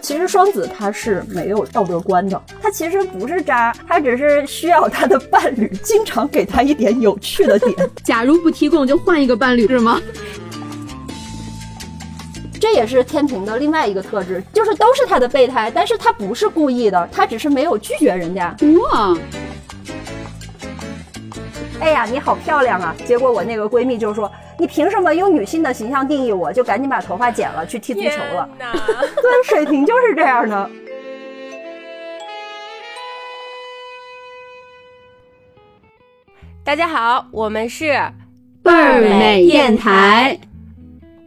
[0.00, 7.74] 其实双子他是没有道德观的，他其实不是渣，他只是需要他的伴侣经常给他一点有趣的点。
[8.02, 10.00] 假如不提供，就换一个伴侣是吗？
[12.60, 18.54] 这也是天平的另外一个特质，就是都是他的备胎，但是他不是故意的，他只是没有拒绝人家。
[18.92, 19.16] 哇！
[21.80, 22.94] 哎呀，你好漂亮啊！
[23.06, 28.48] 结果我那个闺蜜就说：“你凭什么用女性的形象定义我？”就赶紧把头发剪了，去踢足球了。
[28.60, 30.70] 对，水瓶就是这样的。
[36.62, 37.86] 大家好，我们是
[38.62, 40.38] 倍儿美电台。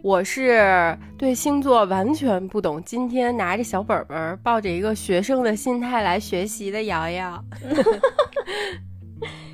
[0.04, 7.44] 我是对星座完全不懂，今天拿着小本本，抱着一个学生的心态来学习的瑶瑶。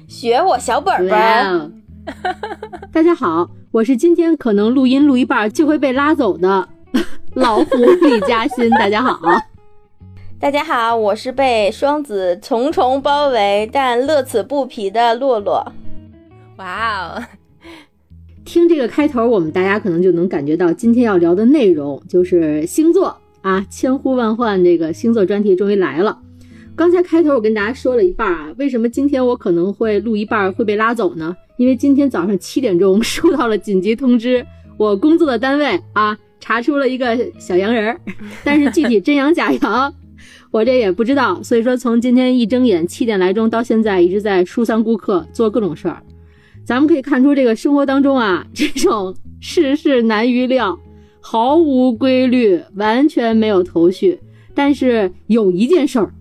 [0.10, 1.84] 学我小本本。
[2.92, 6.68] 大家好，我是今天可能录音录一半就会被拉走的
[7.36, 8.68] 老虎李嘉欣。
[8.72, 9.20] 大家好，
[10.42, 15.72] 大家好，我是被双子重重包围但乐此不疲的洛洛。
[16.58, 17.24] 哇哦！
[18.44, 26.18] 听这个开头，我们大家可能就能感觉到今天要聊的内容就是星座啊，千呼万唤这个星座专题终于来了。
[26.80, 31.36] 刚才开头我跟大家说了一半啊，为什么今天我可能会录一半会被拉走呢？
[31.58, 34.46] 因为今天早上七点钟收到了紧急通知，
[34.78, 38.00] 我工作的单位啊 查出了一个小洋人儿，
[38.46, 39.94] 但是具体真阳假阳，
[40.52, 41.44] 我这也不知道。
[41.44, 46.02] 所以说从今天一睁眼七点来钟到现在，一直在疏散顾客，做各种事儿。
[46.64, 50.80] 咱们可以看出，这个生活当中啊，这种世事难预料，
[51.20, 54.18] 毫无规律，完全没有头绪。
[54.56, 56.14] 但是有一件事儿。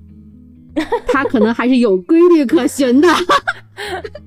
[1.07, 3.09] 他可能还是有规律可循的，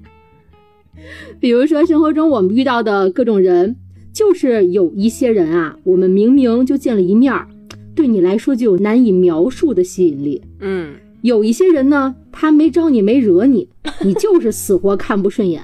[1.40, 3.76] 比如说生活中我们遇到的各种人，
[4.14, 7.48] 就是有一些人啊，我们明明就见了一面儿，
[7.96, 10.42] 对你来说就有难以描述的吸引力。
[10.60, 13.70] 嗯，有一些人呢，他没招你没惹你，
[14.02, 15.62] 你就是死活看不顺眼，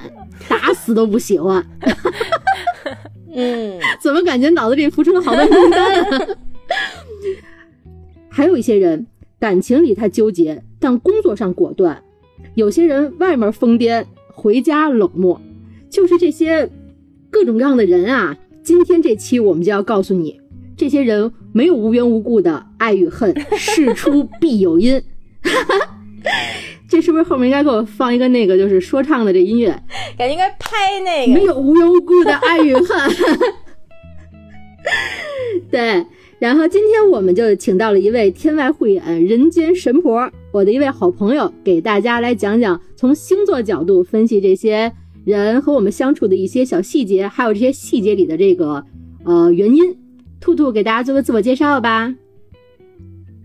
[0.47, 1.65] 打死都不喜欢。
[3.33, 6.37] 嗯，怎么感觉脑子里浮出了好多名单？
[8.29, 9.05] 还有一些人。
[9.39, 12.03] 感情里他纠结，但工作上果断。
[12.55, 15.39] 有些人外面疯癫，回家冷漠，
[15.89, 16.69] 就是这些
[17.29, 18.37] 各种各样的人啊。
[18.63, 20.41] 今天这期我们就要告诉你，
[20.75, 25.01] 这些人没有无缘无故的爱与恨，事出必有因。
[26.89, 29.69] 这是不是后面应该给我放一个那个就是说唱的这音乐？
[30.17, 31.33] 感觉应该拍那个。
[31.33, 33.11] 没有无缘无故的爱与恨。
[35.69, 36.05] 对。
[36.39, 44.93] 然后今天我们就请到了一位天外慧眼、人间神婆，我的一位好朋友，给大家来讲讲从星座角度分析这些
[45.25, 48.85] 人和我们相处的一些小细节，还有这些细节里的这个
[49.23, 49.97] 呃原因。
[50.39, 52.13] 兔兔给大家做个自我介绍吧。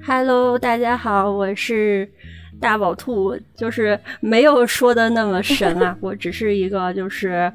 [0.04, 2.06] Hello，大家好，我是
[2.60, 7.50] 大宝兔，就是没有说的那么神啊， 我只是一个就是。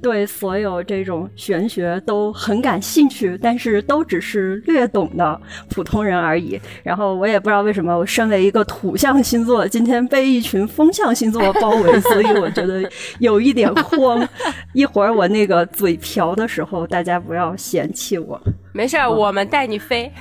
[0.00, 6.60] 对所有这种玄学都很感兴趣，但是都只是略懂的普通人而已。
[6.82, 12.88] 然后我也不知道为什么，我身为一个土象星座，今天被一群风象星座包围，所以我觉得
[13.18, 14.26] 有一点慌。
[14.72, 18.40] 一会儿我那个嘴瓢的时候，大家不要嫌弃我。
[18.72, 20.12] 没事儿，我们带你飞。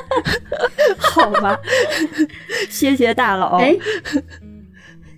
[0.96, 1.58] 好吧，
[2.70, 3.58] 谢谢大佬。
[3.58, 3.76] 哎。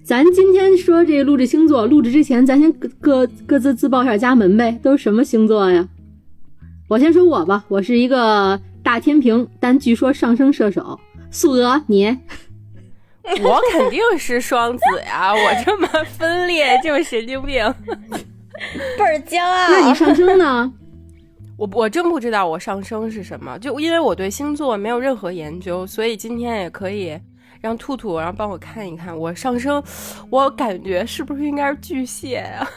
[0.04, 5.88] 咱今天说这录制星座，录制之前咱先各各各自自报一下家门呗，都是什么星座呀？
[6.88, 10.98] 我先说我吧，我是一个大天平，但据说上升射手。
[11.30, 12.06] 素娥，你？
[13.42, 15.86] 我肯定是双子呀， 我这么
[16.18, 17.64] 分裂，这么神经病，
[18.98, 19.70] 倍儿骄傲。
[19.70, 20.72] 那你上升呢？
[21.56, 27.16] 我我真不知道我上升是什么，就因为我对星座没有任何研究，所以今天也可以。
[27.62, 29.82] 让兔兔，然后帮我看一看我上升，
[30.28, 32.68] 我感觉是不是应该是巨蟹啊？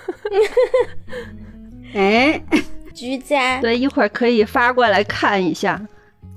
[1.95, 2.39] 哎，
[2.93, 5.81] 居家对，一会儿可以发过来看一下。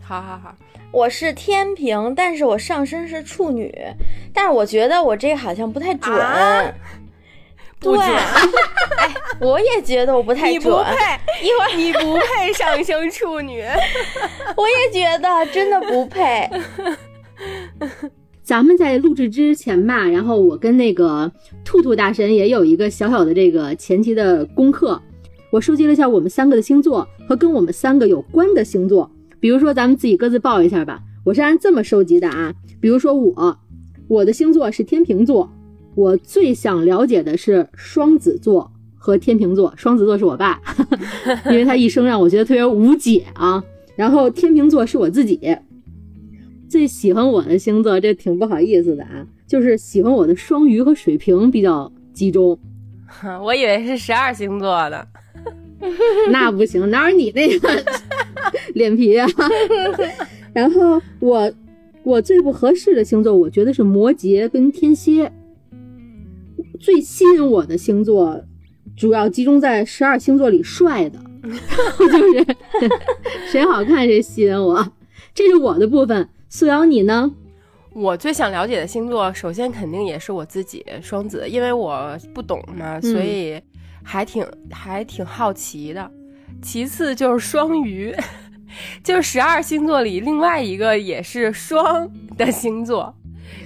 [0.02, 0.54] 好好好，
[0.90, 3.70] 我是天平，但是我上升是处女，
[4.32, 6.74] 但是我觉得我这个好像不太准，
[7.78, 8.06] 不准。
[8.06, 13.62] 哎，我也觉得我不太准，你不配，一会儿你不配上升处女，
[14.56, 16.48] 我也觉得真的不配。
[18.48, 21.30] 咱们在录制之前吧，然后我跟那个
[21.66, 24.98] 兔兔大神也有一个小小的这个前期的功课，
[25.50, 30.98] 我收集了一下我们三个的星座和跟我们三个有关的星座，比如说咱们自己各自报一下吧。
[31.26, 33.58] 我是按这么收集的啊，比如说我，
[34.08, 35.52] 我的星座是天秤座，
[35.94, 40.58] 我最想了解的是双子座和天秤座，双子座是我爸，
[41.44, 43.62] 因为他一生让我觉得特别无解啊。
[43.94, 45.38] 然后天秤座是我自己。
[46.68, 52.58] 最喜欢我的星座，这挺不好意思的啊，就是喜欢我的双鱼和水瓶比较集中。
[53.42, 55.08] 我以为是十二星座的，
[56.30, 57.84] 那不行，哪有你那个
[58.74, 59.26] 脸皮啊？
[60.52, 61.50] 然后我
[62.02, 65.32] 我最不合适的星座，我觉得是摩羯跟天蝎。
[66.78, 68.40] 最吸引我的星座，
[68.96, 71.18] 主要集中在十二星座里帅的，
[71.98, 72.46] 就是
[73.50, 74.92] 谁好看谁吸引我。
[75.34, 76.28] 这是我的部分。
[76.48, 77.30] 素瑶，你呢？
[77.92, 83.60] 我最想了解的星座，首先肯定也是我自己双子，因为我不懂嘛，所以
[84.02, 86.10] 还挺还挺好奇的。
[86.62, 88.14] 其次就是双鱼，
[89.04, 93.14] 就是十二星座里另外一个也是双的星座。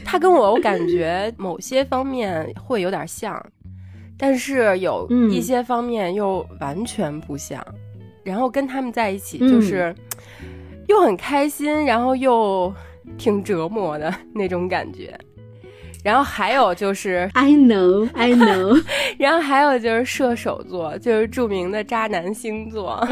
[0.05, 3.41] 他跟我， 我感觉某些方面会有点像，
[4.19, 7.65] 但是有一些方面又完全不像。
[8.25, 9.95] 然后跟他们在一起，就是
[10.89, 12.73] 又很开心，然后又
[13.17, 15.19] 挺折磨的那种感觉。
[16.05, 18.83] 然后还有就是，I know, I know。
[19.19, 23.07] 然后还有就是射手座，就是著名的渣男星座。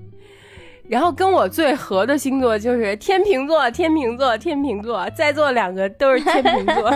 [0.88, 6.90] 然后跟我最合的星座就是天秤座，天秤座，天秤座，在座两个都是天秤座。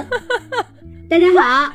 [1.10, 1.72] 大家好，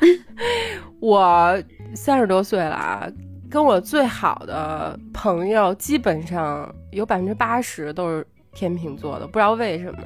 [0.99, 1.61] 我
[1.93, 3.07] 三十多岁了啊，
[3.55, 9.99] 跟我最好的朋友基本上有百分之八十都是天秤座的，不知道为什么。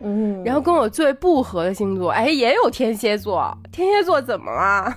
[0.00, 3.50] 嗯，然后跟我最不合的星座，哎，也有天蝎座。
[3.72, 4.94] 天蝎座怎么了？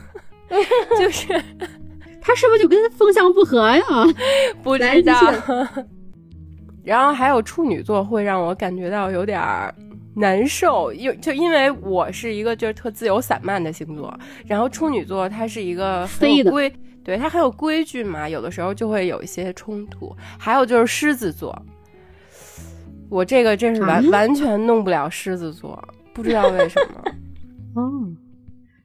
[0.99, 1.27] 就是
[2.19, 3.83] 他是不是就跟风向不合呀？
[4.61, 5.15] 不知道。
[6.83, 9.41] 然后还有处女座会让我感觉到有点
[10.13, 14.13] 难受，又就因为我是一个就是特自由散漫的星座，
[14.45, 16.69] 然后处女座它是一个飞的规，
[17.09, 20.15] 对它很有规矩嘛，有的时候就会有一些冲突。
[20.37, 21.59] 还有就是狮子座，
[23.09, 25.83] 我这个真是完完全弄不了狮子座，
[26.13, 27.11] 不知道为什么。
[27.81, 27.91] 哦。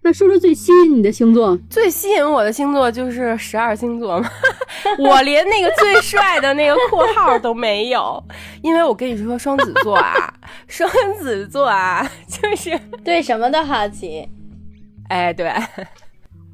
[0.01, 1.59] 那说说最吸引你的星座？
[1.69, 4.31] 最吸引我的星座就是十二星座嘛，
[4.99, 8.23] 我连那个最帅的那个括号都没有，
[8.63, 10.33] 因为我跟你说双子座啊，
[10.67, 14.27] 双子座啊，就是对什么都好奇。
[15.09, 15.51] 哎，对，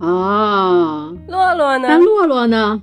[0.00, 1.88] 哦，洛洛呢？
[1.88, 2.82] 那洛洛呢？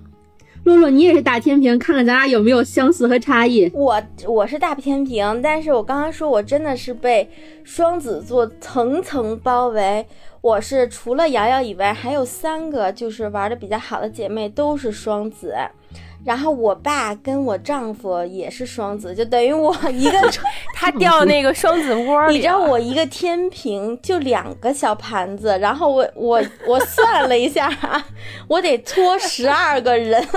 [0.63, 3.71] 洛洛，你也是大天平，看看咱俩有没有相似和差异。
[3.73, 7.27] 我我是大天平，但是我刚刚说我真的是被
[7.63, 10.05] 双子座层层包围。
[10.41, 15.55] 我是除了瑶瑶以外，还有三个就是玩的比较好的姐妹都是双子，
[16.27, 20.19] 然后我爸跟我丈夫也是双子，就等于我 一个
[20.75, 22.35] 他掉那个双子窝里。
[22.35, 27.71] 你知道我一个天平就两个小盘子，然后我我我算了一下，
[28.49, 30.21] 我得拖十二个人，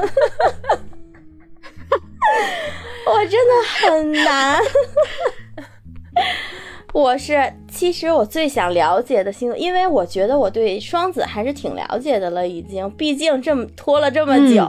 [3.07, 4.63] 我真的很难。
[6.93, 7.41] 我是，
[7.71, 14.67] 其实我最想了解的星座，因为我觉得我对双子还是挺了解的了，已经，毕竟这么拖了这么久，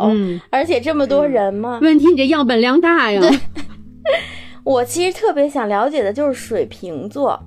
[0.52, 1.80] 而且这么多人嘛。
[1.82, 3.20] 问题你这样本量大呀。
[3.20, 3.32] 对，
[4.64, 7.40] 我其实特别想了解的就是水瓶座。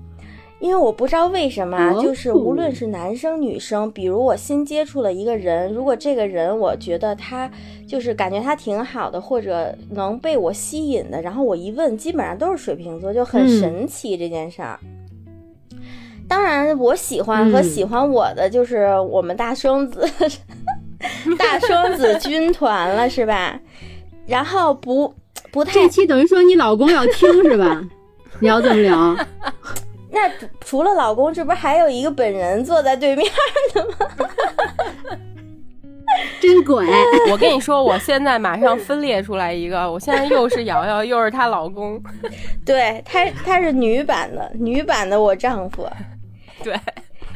[0.61, 7.51] 因为我不知道为什么，就是无论是男生女生，比如我新接触了一个人，如果这个人我觉得他
[7.87, 14.79] 就是感觉他挺好的，或者能被我吸引的，然后我一问，基本上都是水瓶座，就很神奇这件事儿。
[16.27, 20.09] 当然，我喜欢和喜欢我的就是我们大双子，
[21.37, 23.61] 大双子军团了，是吧？
[24.27, 25.13] 然后不
[25.53, 27.87] 不太这期等于说你老公要听是吧？
[28.41, 29.15] 你要这么聊。
[30.15, 30.31] 那
[30.61, 33.29] 除了老公，这不还有一个本人坐在对面
[33.75, 33.95] 的吗？
[36.41, 36.87] 真鬼！
[37.33, 42.01] 我跟你说，我现在马上分裂出来一个，我现在又是瑶瑶，又是她老公。
[42.65, 45.89] 对她她是女版的，女版的我丈夫。
[46.63, 46.75] 对。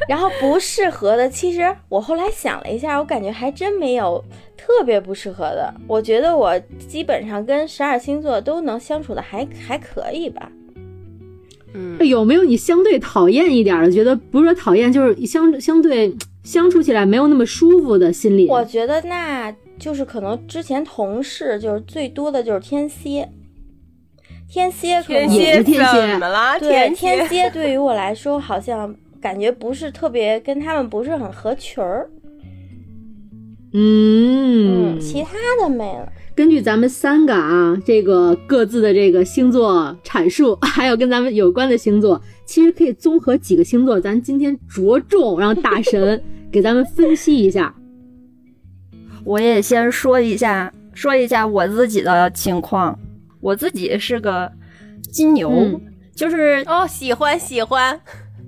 [0.07, 4.23] 然后不适合的，其实我后来想了一下，我感觉还真没有
[4.55, 5.73] 特别不适合的。
[5.87, 6.57] 我觉得我
[6.87, 10.49] 基本上跟十二星座都能相处的还还可以吧。
[11.73, 13.91] 嗯，有没有你相对讨厌一点的？
[13.91, 18.47] 觉得不是说讨厌，就是相相对相处起来没有那么舒服的心理。
[18.47, 23.29] 我觉得那就是可能之前同事就是最多的就是天蝎，
[24.49, 26.59] 天蝎天蝎怎么了？
[26.59, 32.09] 对，天蝎 对于我来说好像感觉不是特别跟他们不是很合群儿。
[33.73, 35.29] 嗯，其他
[35.61, 36.11] 的没了。
[36.35, 46.21] 根据咱们三个啊，这个各自的这个星座阐述， 还有跟咱们有关的星座，其实可以综合几个星座，咱今天着重让大神
[46.51, 47.75] 给咱们分析一下。
[49.25, 52.97] 我也先说一下，说一下我自己的情况。
[53.41, 54.51] 我自己是个
[55.11, 55.79] 金牛，
[56.15, 57.99] 就是哦，喜欢喜欢。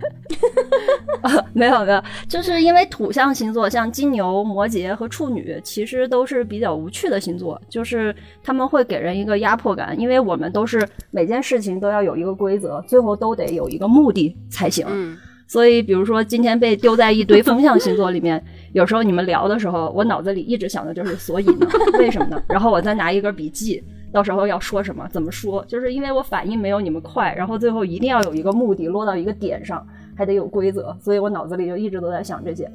[1.53, 14.85] 没有没有，就是因为土象星座像金牛、摩羯和处女，其实都是比较无趣的星座，就是他们会给人一个压迫感，因为我们都是每件事情都要有一个规则，最后都得有一个目的才行。
[14.89, 15.17] 嗯，
[15.47, 18.43] 所以比如说今天被丢在一堆风象星座里面，
[18.73, 21.67] 有时候你们聊的时候，我脑子里一直想的就是所以呢，
[21.99, 22.41] 为什么呢？
[22.47, 23.83] 然后我再拿一根笔记。
[24.11, 25.63] 到时候要说什么，怎么说？
[25.65, 32.69] 就是因为我反应没有你们快，然后最后一定要有一个目的，落到一个点上，还得有规则，所以我脑子里就一直都在想这些。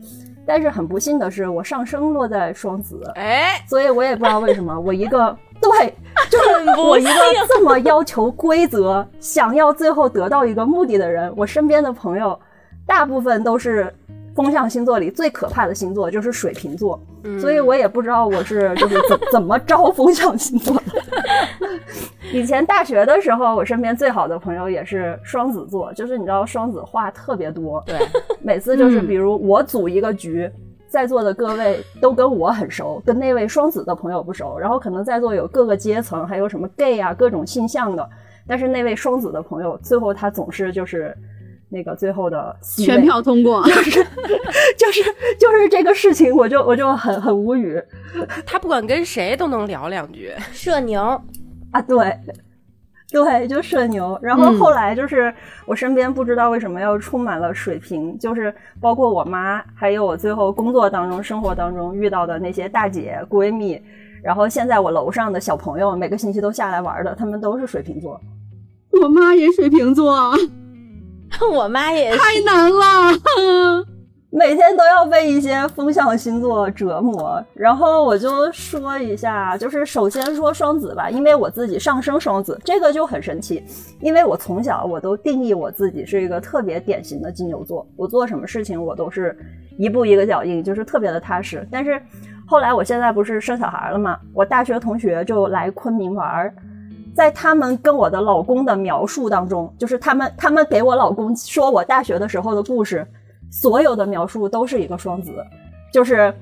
[0.47, 5.93] 但是很不幸的是，我上升落在双子，哎，所以我也不知道为什么，我一个对，
[6.31, 7.11] 就是我一个
[7.49, 12.39] 这么要求规则，想要最后得到一个目的的人，我身边的朋友
[12.87, 13.93] 大部分都是。
[14.37, 17.01] 风象星座里最可怕的星座就是水瓶座，
[17.41, 20.83] 所以我也不知道我是就是怎 怎么招风象星座的。
[22.33, 27.97] 以前大学的时候，我身边最好的朋友也是双子座，就是你知道双子话特别多，对，
[28.43, 30.51] 每次就是比如我组一个局，
[30.87, 38.07] 在座的各位都跟我很熟，跟那位双子的朋友不熟，然后可能在座有各个阶层，还有什么 gay 啊各种性向的，
[38.47, 41.17] 但是那位双子的朋友最后他总是就是。
[41.69, 44.05] 那个最后的全票通过， 就是
[44.77, 45.03] 就是
[45.39, 47.83] 就是这个事情，我就我就很很无语。
[48.47, 50.33] 他不管跟谁都能聊两句。
[50.53, 51.03] 社牛
[51.73, 52.13] 啊，对
[53.11, 54.19] 对，就社牛。
[54.23, 55.33] 然后后来就是
[55.67, 63.81] 我身边不知道为什么要充满了水瓶，就是包括我妈，还有我最后工作当中、生活当中遇到的那些大姐、闺蜜，
[64.23, 68.21] 然后现在我楼上的小朋友，每个星期都下来玩的，他们都是水瓶座。
[69.03, 70.33] 我妈也水瓶座。
[71.53, 73.13] 我妈也太难了，
[74.31, 77.43] 每天都要被一些风象星座折磨。
[77.55, 83.63] 然后我就说一下，就是首先说双子吧，因为我自己上升双子，这个就很神奇。
[84.01, 89.37] 因为我从小我都定义我自己是一个特别典型的金牛座，我做什么事情我都是
[89.79, 91.67] 一步一个脚印，就是特别的踏实。
[91.71, 92.01] 但是
[92.47, 96.55] 后来我现在不是生小孩了嘛，我大学同学就来昆明玩儿。
[97.17, 103.07] 在他们跟我的老公的描述当中，就是他们他们给我老公说我大学的时候的故事，
[103.51, 105.33] 所有的描述都是一个双子，
[105.91, 106.33] 就是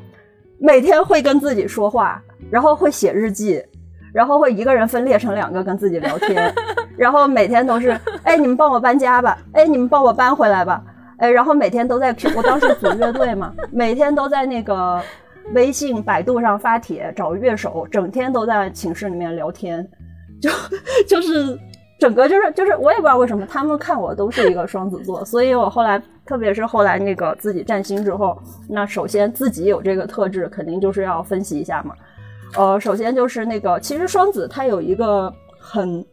[0.58, 3.64] 每天会跟自己说话，然后会写日记，
[4.12, 6.52] 然后会一个人分裂成两个跟自己聊天，
[6.98, 10.82] 然后每天都是哎你们帮我搬家吧，哎你们帮我搬回来吧，
[11.18, 15.00] 哎然后每天都在我当时组乐队嘛， 每天都在那个
[15.52, 19.88] 微信、百度上发帖找乐手，整天都在寝室里面聊天。
[20.44, 20.50] 就
[21.06, 21.58] 就是
[21.98, 28.36] 整个就是就是我也不知道为什么他们看我都是一个双子座，所以我后来特别是后来那个自己占星之后，
[28.68, 31.94] 那首先自己有这个特质，肯定就是要分析一下嘛。
[32.56, 36.04] 呃，首先就是那个其实双子它有一个很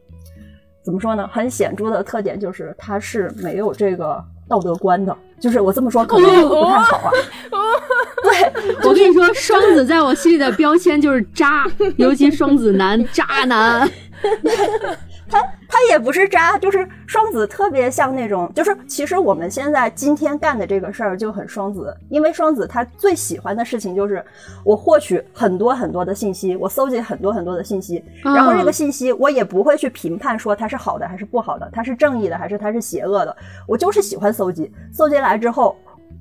[0.84, 5.16] 怎么说呢，很显著的特点，就是它是没有这个道德观的。
[5.40, 7.12] 就是我这么说可能不太好啊。
[8.24, 11.66] 对，我跟你说，双子在我心里的标签就是渣，
[11.98, 13.90] 尤其双子男渣男。
[15.30, 24.24] 他他也不是渣，就是双子特别像那种，就是其实我们现在今天干的这个事儿就很双子，因为双子他最喜欢的事情就是
[24.66, 33.36] 我获取很多很多的信息，我搜集很多很多的信息，然后这个信息我也不会去评判说它是好的还是不好的，它是正义的还是它是邪恶的，
[33.66, 35.78] 我就是喜欢搜集，搜集来之后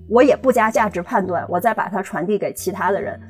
[0.08, 3.20] 我也不加价值判断，我再把它传递给其他的人，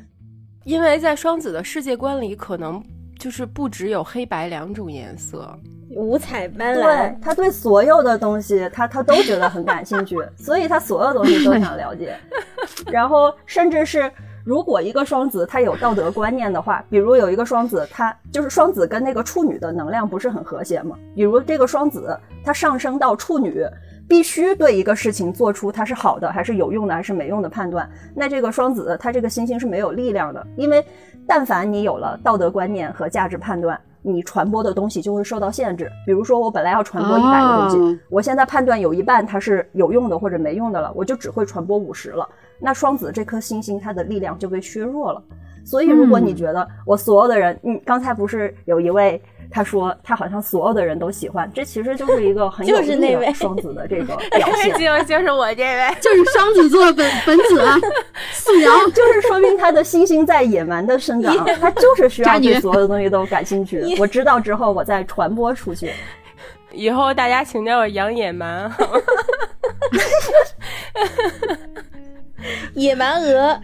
[0.64, 2.82] 因为在双子的世界观里可能。
[3.20, 5.46] 就是不只有黑白两种颜色，
[5.90, 6.80] 五彩斑斓。
[6.80, 12.16] 对他对所有的东西，他他都觉得很感兴趣， 所以他所有东西都想了解。
[12.90, 14.10] 然后，甚至是
[14.42, 20.96] 如果一个双子他有道德观念的话，比如有一个双子，他就是双子跟那个处女的能量不是很和谐嘛？
[21.14, 23.62] 比如这个双子他上升到处女，
[24.08, 27.86] 必须对一个事情做出它是好的还是有用的还是没用的判断。
[28.14, 30.82] 那这个双子他这个星星是没有力量的，因为。
[31.26, 35.90] 但凡你有了道德观念和价值判断，你传播的东西就会受到限制。
[36.04, 42.28] 比如说，我本来要传播一百个东西，我现在判断有一半它是有用的或者没用的了，我就只会传播五十了。
[42.58, 45.22] 那双子这颗星星它的力量就被削弱了。
[45.64, 49.22] 所以，如果你觉得我所有的人，你刚才不是有一位？
[49.50, 54.19] 他说：“他好像所有的人都喜欢，这其实就是一个很有力的双子的这个表
[54.62, 54.73] 现。
[54.78, 57.76] 就就是我这位，就是双子座本本子啊
[58.33, 63.97] 素瑶，就是说明他的星星在野蛮的生长， 他就是需要对所有的东西都感兴趣。
[63.99, 65.92] 我知道之后，我再传播出去。
[66.73, 68.71] 以后大家请叫我杨野蛮，
[72.75, 73.61] 野蛮鹅。”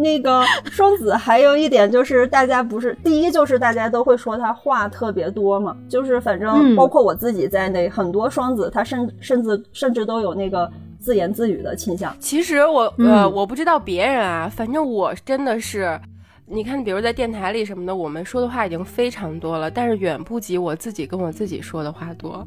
[0.00, 12.14] 那个双子还有一点就是，大家不是第一就是大家都会说他话特别多嘛，就是反正嗯包括我自己在内，很多双子他甚甚至甚至都有那个自言自语的倾向。
[12.18, 16.00] 其实我呃，嗯我不知道别人啊，反正我真的是，
[16.46, 22.46] 你看，比如在电台里什么的，我们说的话已经非常多了，但是远不及我自己跟我自己说的话多。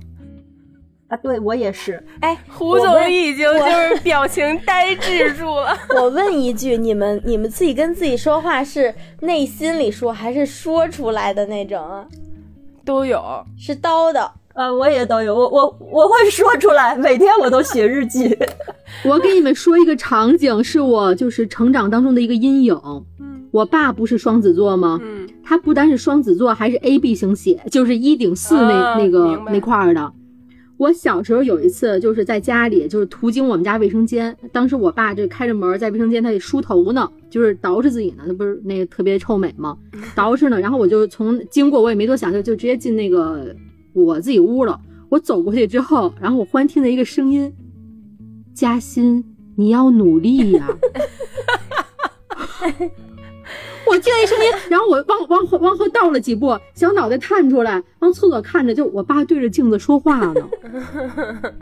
[1.13, 5.77] 啊，对我也是，哎，胡总已经就是 表情呆滞住了。
[5.95, 8.91] 我问一句，你们你们自己跟自己说话是
[9.21, 12.03] 内心里说，还是说出来的那种啊？
[12.83, 13.21] 都有，
[13.59, 14.27] 是叨叨。
[14.55, 18.35] 呃，我也都有，我我我会说出来，每天我都写日记。
[19.05, 22.75] 我给你们说一个场景，是我就是成长当中的一个阴影。
[23.19, 24.99] 嗯我爸不是双子座吗？
[25.03, 30.11] 嗯他不单是双子座，还是 A B 型血，就是一顶四那、啊那个那块儿的。
[30.77, 39.77] 我小时候有一次就是在家里，就是途经我们家卫生间，当时我爸就开着门在卫生间，他得梳头呢，就是捯饬自己呢，那不是那个特别臭美吗？
[40.15, 43.55] 捯饬呢，然后我就从经过，我也没多想，就就直接进那个
[43.93, 44.79] 我自己屋了。
[45.09, 47.53] 我走过去之后，然后我忽然听到一个声音
[48.55, 49.23] ：“嘉欣，
[49.55, 50.67] 你要努力呀、
[53.93, 60.33] 我听一声音， 然后我往往后往后倒了几步，小脑袋探出来，往厕所看着，就我爸对着镜子说话呢。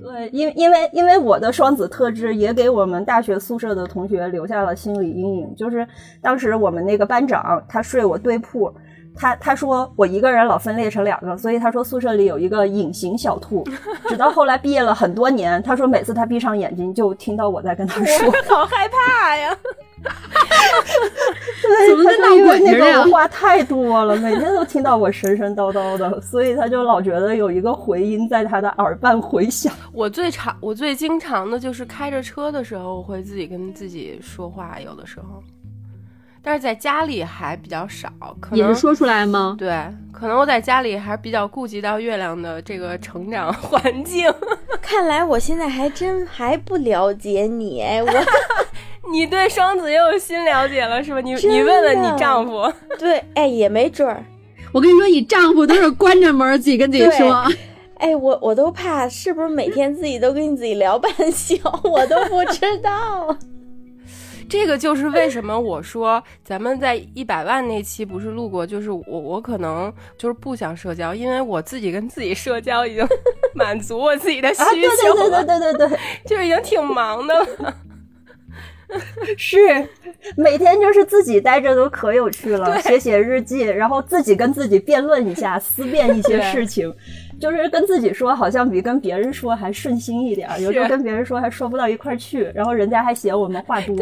[0.00, 5.54] 对，因为因为因为我的双子特质也给我们大学宿舍的同学留下了心理阴影。
[5.56, 5.86] 就是
[6.20, 8.72] 当时我们那个班长他睡我对铺，
[9.14, 13.64] 他他说我一个人老分裂成两个，所以他说宿舍里有一个隐形小兔。
[14.08, 18.26] 直到后来毕业了很多年，他说每次他闭上眼睛就听到我在跟他说。
[18.26, 19.56] 我好害怕呀！
[21.88, 29.72] 怎么跟闹他说因为那鬼似的话太多了，每天都听到我神神叨叨的，所以他就老觉得有一个回音在他的耳畔回响。
[29.92, 35.42] 我最常，我最经常的就是开着车的时候，我会自己跟自己说话，有的时候，
[36.42, 39.54] 但是在家里还比较少，可能也是说出来吗？
[39.58, 39.70] 对，
[40.12, 44.26] 可能我在家里还比较顾及到月亮的这个成长环境。
[44.82, 48.10] 看来我现在还真还不了解你，哎，我
[49.12, 51.20] 你对双子又有新了解了是吧？
[51.20, 54.24] 你你问问你丈夫，对，哎，也没准儿，
[54.72, 57.46] 我跟你说，你丈夫都是关着门自己跟自己说。
[57.98, 63.36] 哎，我我都怕是不是每天自己都跟你自己聊半宿，我都不知道。
[64.52, 73.02] 这个就是为什么我说咱们在一百万那期不是录过，就是我我可能就是不想社交，因为我自己跟自己社交已经
[73.56, 75.98] 满足我自己的需求对对了，对对对对。
[76.28, 77.74] 就已经挺忙的了。
[79.38, 79.56] 是，
[80.36, 86.94] 每天就是自己待着都可有趣了，写写日记，然后自己跟自己辩论一下，思辨一些事情，
[87.42, 90.60] 就是跟自己说，好像比跟别人说还顺心一点儿。
[90.60, 93.96] 有时候跟别人说还说不到一块儿去，然后人家还嫌我们话多。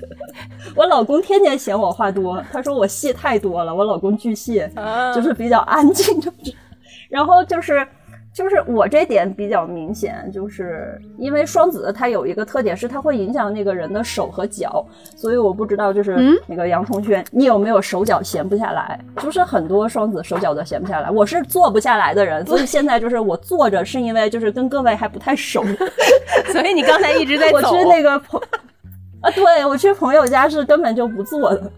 [0.74, 3.74] 我老公天天嫌我话多，他说我戏太多了。
[3.74, 6.54] 我老公巨蟹，啊就是比较安静，就是，
[7.10, 7.86] 然后就是。
[8.34, 18.98] 就是我这点比较明显，就是因为双子它有一个特点是它会影响那个人的手和脚，所以我不知道就是嗯那个杨同学，你有没有手脚闲不下来？
[19.22, 25.64] 就是很多双子手脚都闲不下来，我是坐不下来的人，所以现在就是我坐着是因为就是跟各位还不太熟，
[26.50, 28.40] 所以你刚才一直在我，去那个朋
[29.22, 31.70] 啊，对我去朋友家是根本就不坐的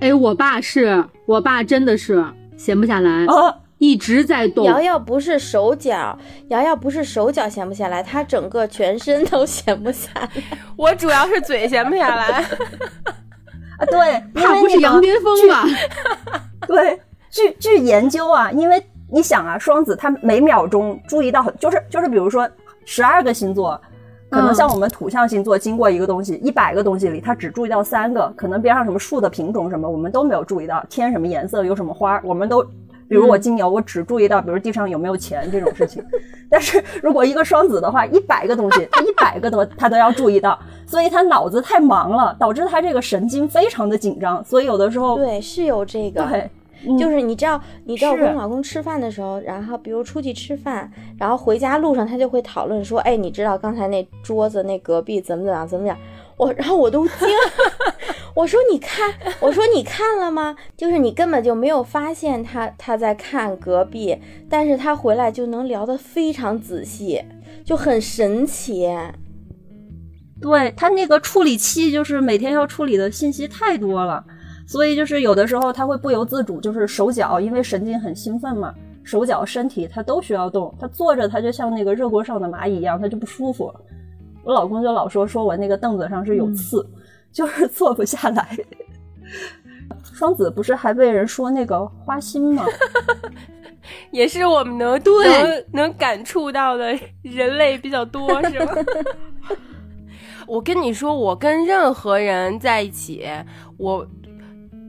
[0.00, 2.24] 哎，我爸是我爸真的是
[2.56, 3.60] 闲不下来，啊。
[3.78, 4.64] 一直在动。
[4.64, 10.28] 瑶瑶不是手脚，瑶瑶不是手脚闲不下来，她整个全身都闲不下来。
[10.76, 12.44] 我主要是嘴闲不下来。
[13.76, 15.64] 啊，对，因怕不是为那个羊癫疯吧？
[16.66, 16.98] 对，
[17.30, 22.48] 据据研究啊，因为你想啊，双子他每秒钟注意到很，就是就是比如说
[22.84, 23.78] 十二个星座，
[24.30, 32.64] 可能嗯像我们土象星座经过一个东西，一百个东西里，他只注意到三个，可能边上什么树的品种什么，我们都没有注意到，天什么颜色，有什么花，我们都。
[33.14, 36.04] 比如我金牛，我只注意到，比如地上有没有钱这种事情。
[36.50, 46.24] 但是如果一个双子的话，一百个东西，他一百个都他都要注意到，所以他脑子太忙了，导致他这个神经非常的紧张，所以有的时候对，是有这个。
[46.26, 46.50] 对，
[46.88, 55.96] 嗯就是你知道，你知道我跟我老公吃饭的时候，然后比如出去吃饭，然后回家路上他就会讨论说，哎，你知道刚才那桌子那隔壁怎么怎么样怎么样？
[56.36, 57.94] 我然后我都惊了，
[58.34, 60.56] 我说你看，我说你看了吗？
[60.76, 64.18] 就是你根本就没有发现他他在看隔壁，
[64.50, 67.22] 但是他回来就能聊得非常仔细，
[67.64, 68.88] 就很神奇。
[70.42, 74.22] 对他那个处理器，就是每天要处理的信息太多了，
[74.66, 80.74] 所以就是有的时候他会不由自主，就是手脚，因为神经很兴奋嘛，手脚身体他都需要动。
[80.80, 83.72] 他坐着，他就像那个热锅上的蚂蚁一样，他就不舒服。
[84.42, 86.84] 我老公就老说说我那个凳子上是有刺，
[87.34, 88.56] 就是坐不下来。
[90.14, 92.64] 双子不是还被人说那个花心吗？
[94.12, 98.72] 也是我们能能能感触到的人类比较多，是吗？
[100.46, 103.26] 我跟你说，我跟任何人在一起，
[103.76, 104.06] 我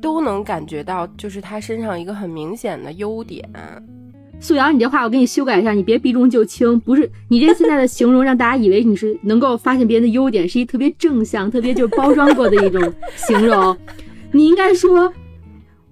[0.01, 3.49] 都能感觉到，就是他身上一个很明显的优点。
[4.39, 6.79] 素瑶，你这话我给你修改一下，你别避重就轻。
[6.81, 13.75] 不是你这现在的形容，让大家以为你是能够发现别人的优点，是一特别正向、特别就是包装过的一种形容。
[14.31, 15.11] 你应该说，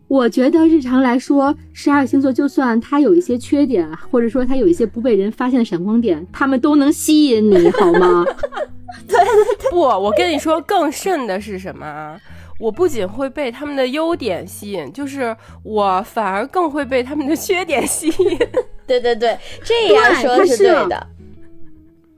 [0.08, 8.24] 我觉得日常来说，十二星座就算他有一些缺点，或者说他有一些不被人发现的闪光点，他们都能吸引你，好吗？
[9.08, 12.20] 对对对，不，我跟你说，更甚的是什么？
[12.60, 18.38] 我不仅会被他们的优点吸引，就是我反而更会被他们的缺点吸引。
[18.88, 21.08] 对对对，这样说是对的。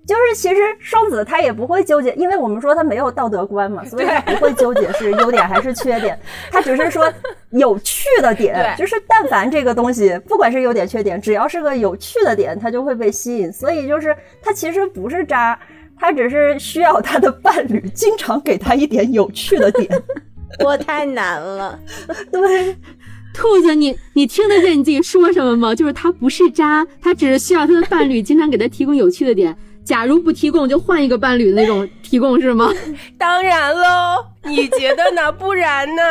[0.07, 6.15] 就是其实双子他也不会纠结，因为我们说他没有道德观嘛，所以他不会纠结是优点还是缺点，
[6.51, 7.11] 他只是说
[7.49, 13.51] 有趣的点，就是但凡这个东西，不管是优点缺点，只要是个有趣的点，他就会被吸引。
[13.51, 15.59] 所以就是他其实不是渣，
[15.97, 19.89] 他只是需要他的伴侣经常给他一点有趣的点。
[20.63, 21.77] 我太难了，
[22.31, 22.75] 对，
[23.33, 25.75] 兔子，你你听得见你自己说什么吗？
[25.75, 29.55] 就是他不是渣，他只是需要他的伴侣经常给他提供有趣的点。
[29.83, 32.73] 假如不提供，就换一个伴侣的那种提供是吗？
[33.19, 35.31] 当然喽，你觉得呢？
[35.31, 36.01] 不然呢？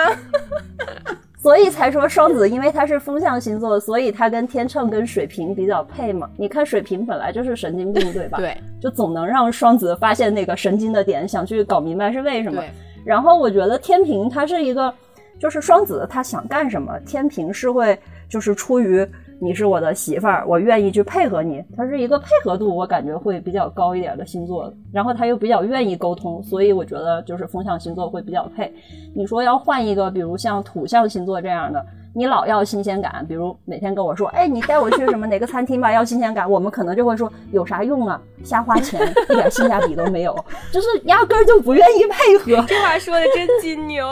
[1.44, 6.26] 所以才说双子，因为他是风象星座，所以他跟天秤跟水瓶比较配嘛。
[6.38, 8.38] 你看水瓶本来就是神经病，对吧？
[8.38, 12.64] 对，就总能让双子发现那个神经的点，想去搞明白是为什么。
[13.04, 14.90] 然后我觉得天平它是一个，
[15.38, 19.06] 就是双子他想干什么，天平是会就是出于。
[19.44, 21.62] 你是我的媳妇儿，我愿意去配合你。
[21.76, 28.72] 他是一个配合度，我感觉会比较高一点的星座，然后他又比较愿意沟通，所以我觉得就是风象星座会比较配。
[29.14, 40.34] 你说要换一个，比如像土象星座这样的，你老要新鲜感，比如每天跟我说，哎，你带我去什么哪个餐厅吧，要新鲜感，我们可能就会说有啥用啊，瞎花钱，一点性价比都没有，
[40.72, 42.64] 就是压根儿就不愿意配合。
[42.66, 44.06] 这话说的真金牛。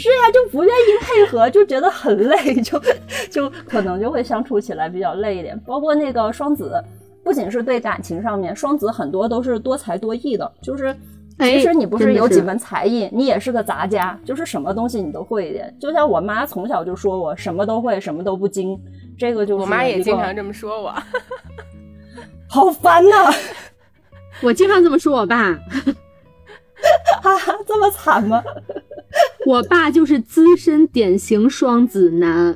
[0.00, 2.80] 是呀，就不愿意配合， 就觉得很累， 就
[3.30, 5.58] 就可能就会相处起来比较累一点。
[5.66, 6.80] 包括那个双子，
[7.24, 10.94] 不仅是对感情上面，双子很多都是多才多艺的，就是
[11.40, 15.74] 其实你不是有几门才艺，你也是个杂家，就是什么东西你都会一点。
[15.80, 18.78] 就像我妈从小就说我什么都会，什么都不精，
[19.18, 20.94] 这个就是我妈也经常这么说我，
[22.48, 23.34] 好烦呐！
[24.42, 25.58] 我经常这么说我爸。
[27.20, 28.40] 哈哈，这么惨吗？
[29.48, 32.54] 我爸就是资深典型双子男，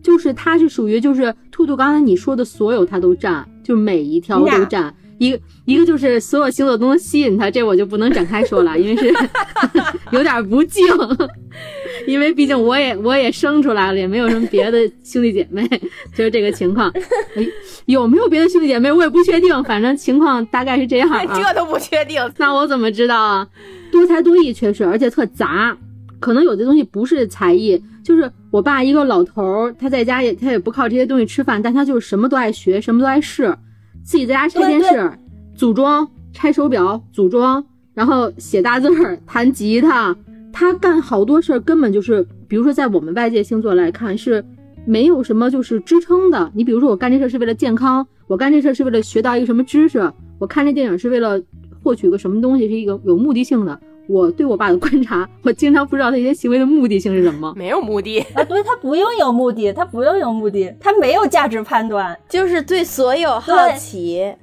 [0.00, 4.94] 就是他是属于就是兔兔刚才你说的所有他都占，就每一条都占。
[5.18, 9.12] 一个一个就是所有星座都能吸引他，这我就不能展开说了，因为是
[10.12, 10.84] 有点不敬。
[12.06, 15.68] 因为毕竟我也我也生出来了，也没有什么别的兄弟姐妹，
[16.14, 16.92] 就是这个情况。
[17.86, 21.24] 有没有别的兄弟姐妹我也不确定，反正情况大概是这样啊。
[21.34, 23.48] 这都不确定，那我怎么知道啊？
[23.90, 25.76] 多才多艺确实，而且特杂。
[26.24, 33.54] 可能有的东西不是才艺，就是我爸一个老头儿，他在家也他也不靠这些东西吃饭，但他就是什么都爱学，什么都爱试。
[34.02, 35.12] 自己在家拆电视、
[35.54, 40.16] 组装、拆手表、组装，然后写大字儿、弹吉他，
[40.50, 44.42] 他干好多事儿，根本就是，比如说在我们外界星座来看是
[44.86, 46.50] 没有什么就是支撑的。
[46.54, 51.38] 你比如说我干这事儿是为了健康，我干这事儿是为了学到一个什么知识，我看这电影是为了
[51.82, 53.78] 获取个什么东西，是一个有目的性的。
[54.08, 57.52] 我对我爸的观察，我经常不知道他一些行为的目的性是什么。
[57.56, 64.34] 没有目的啊，对他不用有目的，他不用有目的，他没有价值判断，就是对所有好奇。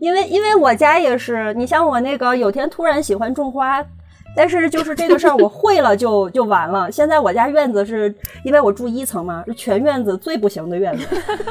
[0.00, 3.84] 因为因为我家也是，你像我那个有天突然喜欢种花。
[4.36, 6.90] 但是就是这个事儿，我会了就就完了。
[6.90, 8.14] 现在我家院子是
[8.44, 11.06] 因为我住一层嘛，是全院子最不行的院子，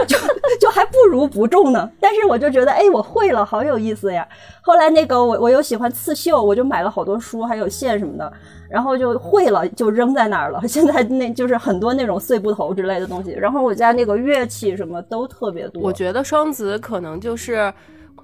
[0.08, 0.18] 就
[0.60, 1.90] 就还不如不种呢。
[2.00, 4.28] 但是我就觉得，哎，我会了，好有意思呀。
[4.62, 8.32] 后来那个我我又喜欢刺绣，我就买了好多书，还有线什么的，
[8.70, 10.62] 然后就会了，就扔在那儿了。
[10.68, 13.32] 现在那就是很多那种碎布头之类的东西。
[13.32, 15.82] 然后我家那个乐器什么都特别多。
[15.84, 17.72] 我觉得双子可能就是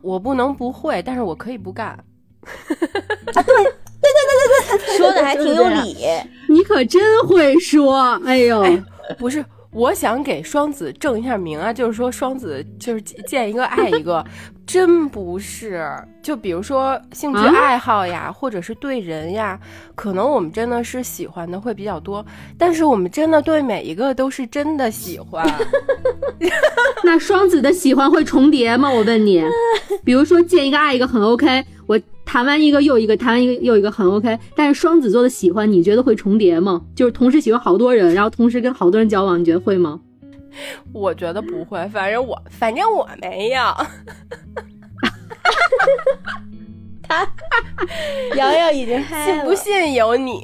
[0.01, 1.87] 我不能不会，但是我可以不干。
[3.35, 3.53] 啊，对。
[4.15, 6.07] 对对对对，说的还挺有理，
[6.47, 8.19] 你可真会说。
[8.25, 8.63] 哎呦，
[9.17, 14.23] 不是，我想给双子正一下名啊，就是说双子就是见一个爱一个，
[14.65, 15.87] 真不是。
[16.23, 19.59] 就比如说兴趣爱好呀，或者是对人呀，
[19.93, 22.25] 可能我们真的是喜欢的会比较多，
[22.57, 25.45] 但是我们真的对每一个都是真的喜欢。
[27.03, 28.89] 那双子的喜欢会重叠吗？
[28.89, 29.43] 我问你，
[30.03, 31.99] 比如说见一个爱一个很 OK，我。
[32.25, 34.37] 谈完一个又一个，谈完一个又一个很 OK。
[34.55, 36.81] 但是双子座的喜欢，你觉得会重叠吗？
[36.95, 39.99] 就是同时喜欢好多人，然后同时跟好多人交往，你觉得会吗？
[40.93, 43.61] 我觉得不会，反正我反正我没有。
[47.03, 47.27] 他
[48.35, 50.41] 瑶瑶已经嗨信不信由你。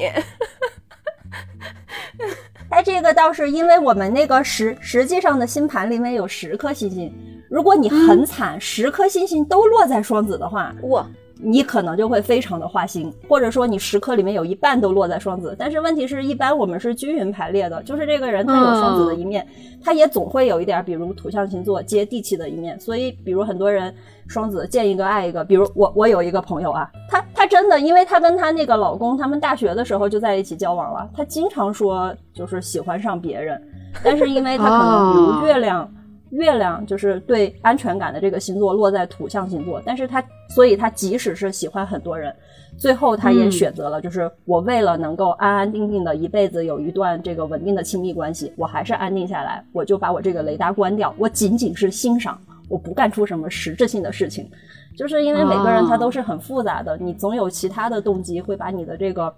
[2.69, 7.11] 哎，这个倒是因为我们那个实实际上的星盘里面有十颗星星，
[7.49, 11.05] 如果你很惨，十颗星星都落在双子的话，哇，
[11.43, 15.55] 你可能就会非常的花心，或者说你十颗里面有一半都落在双子。
[15.57, 19.45] 但是问题是一般我们是均匀排列的，就是这个人他有双子的一面，
[19.83, 22.79] 他也总会有一点，比如土象星座接地气的一面。
[22.79, 23.93] 所以，比如很多人
[24.27, 33.61] 双子见一个爱一个，比如我我有一个朋友啊，她她真的，因为她跟她那个老公，他们大学的时候就在一起交往了，她经常说就是喜欢上别人，
[34.03, 35.91] 但是因为他可能比如月亮。
[36.31, 42.33] 月亮就是对安全感的这个星座落在土象星座，但是他，所以他即使是喜欢很多人，
[42.77, 52.39] 最后他也选择了，就是我为了能够安安定定的一辈子有一段这个稳定的亲密关系，我还是安定下来，我就把我这个雷达关掉，我仅仅是欣赏，
[52.69, 54.49] 我不干出什么实质性的事情，
[54.97, 59.33] 就是因为每个人他都是很复杂的，你总有其他的动机会把你的这个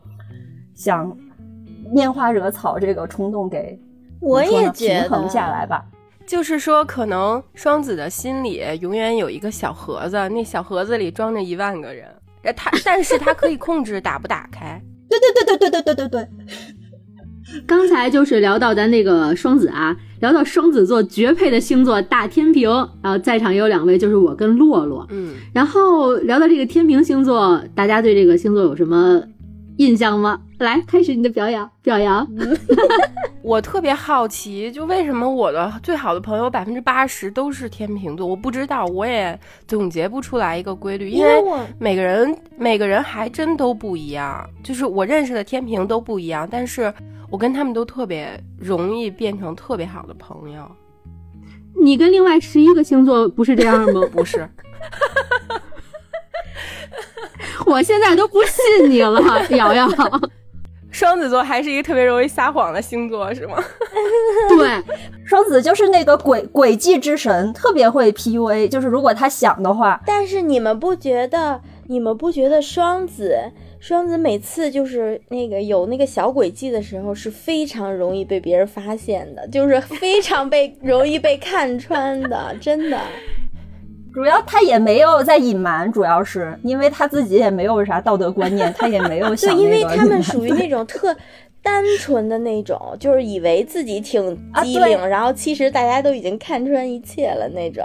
[0.76, 1.12] 想
[1.92, 3.80] 拈花惹草这个冲动给
[4.20, 5.84] 我也觉得平衡下来吧。
[6.26, 12.08] 就是说，可能双子的心里永远有一个小盒子，那小盒子里装着一万个人，
[12.56, 14.82] 他，但是他可以控制打不打开。
[15.10, 16.28] 对对对对对对对对对。
[17.68, 22.70] 刚才就是聊到咱那个双子啊，聊到双子座绝配的星座大天平，
[23.02, 25.06] 然后在场也有两位，就是我跟洛洛。
[25.12, 29.22] 嗯，然后聊到这个天平星座，大家对这个星座有什么
[29.78, 30.40] 印象吗？
[30.60, 32.28] 来，开始你的表扬，表扬。
[33.42, 38.26] 我特别好奇，就为什么我的最好的朋友百分之八十都是天秤座？
[38.26, 41.44] 我不知道，我也总结不出来一个规律，因为
[41.80, 44.50] 每个人每个人还真都不一样。
[44.64, 46.94] 就是我认识的天平都不一样，但是
[47.30, 50.66] 我跟他们都特别容易变成特别好的朋友。
[51.76, 54.02] 你跟另外十一个星座不是这样吗？
[54.14, 54.48] 不是，
[57.66, 59.88] 我现在都不信你了，瑶瑶。
[60.92, 63.56] 双子座还是一个特别容易撒谎的星座，是吗？
[64.50, 64.70] 对，
[65.26, 68.68] 双子就是那个诡诡计之神，特别会 PUA。
[68.68, 71.62] 就是如果他想的话，但是你们不觉得？
[71.88, 73.38] 你们不觉得双子
[73.78, 82.98] 双子每次就是那个有那个小诡计的时候，是非常容易被别人发现的，就是非常被容易被看穿的，真的。
[84.14, 89.56] 主要他也没有在隐瞒，主要是因为他自己也没有啥道德观念，他也没有想。
[89.56, 91.16] 对，因为他们属于那种特
[91.64, 97.84] 单纯的那种，就是以为自己挺机灵，然后其实大家都已经看穿一切了那种。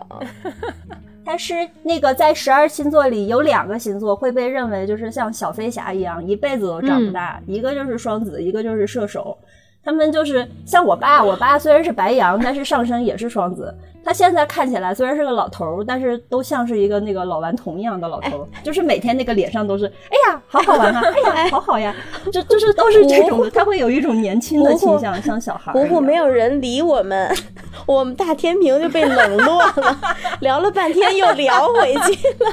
[1.24, 9.36] 但是那个在十二星座里有两个星座会被认为就是像小飞侠一样一辈子都长不大，一个就是双子，一个就是射手。
[9.84, 13.74] 他们就是像我爸，我爸虽然是白羊，但是上升也是双子。
[14.04, 21.02] 他现在看起来虽然是个老头儿，但是都像是一个那个老顽童一样的老头儿，就是每天那个脸上都是，哎呀，好好玩啊，
[21.34, 21.94] 哎呀， 好好呀，
[22.32, 23.50] 就 就是都是这种的。
[23.50, 25.72] 他会有一种年轻的倾向，像小孩。
[25.72, 27.30] 糊糊没有人理我们，
[27.86, 29.98] 我们大天平就被冷落了，
[30.40, 32.52] 聊了半天又聊回去了。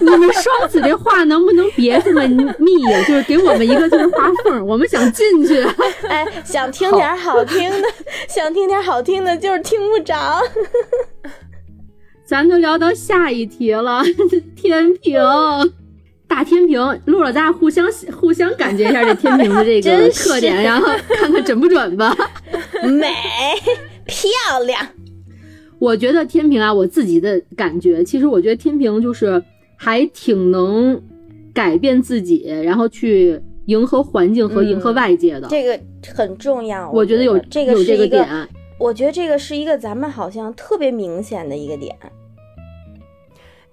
[0.00, 2.20] 你们双子这话能不能别这么
[2.58, 3.02] 密呀？
[3.08, 5.66] 就是给我们一个就是花缝，我们想进去。
[6.06, 7.88] 哎，想听点好听的，
[8.28, 10.14] 想听点好听的，就是听不着。
[12.24, 14.02] 咱就聊到下一题了，
[14.54, 15.18] 天平，
[16.26, 22.14] 大天平，录了，咱俩互相互相感觉一下这天平的这个 特点，然后看看准不准吧。
[22.84, 23.08] 美，
[24.04, 24.28] 漂
[24.66, 24.86] 亮。
[25.78, 29.42] 我觉得天平啊，我自己的感觉，其实我觉得天平就是
[29.76, 31.00] 还挺能
[31.54, 35.48] 改变自己，然后去迎合环境和迎合外界的。
[35.48, 35.80] 这个
[36.14, 38.28] 很重要，我觉得有这个有这个点。
[38.78, 41.96] 我觉得这个是一个咱们好像特别明显的一个点。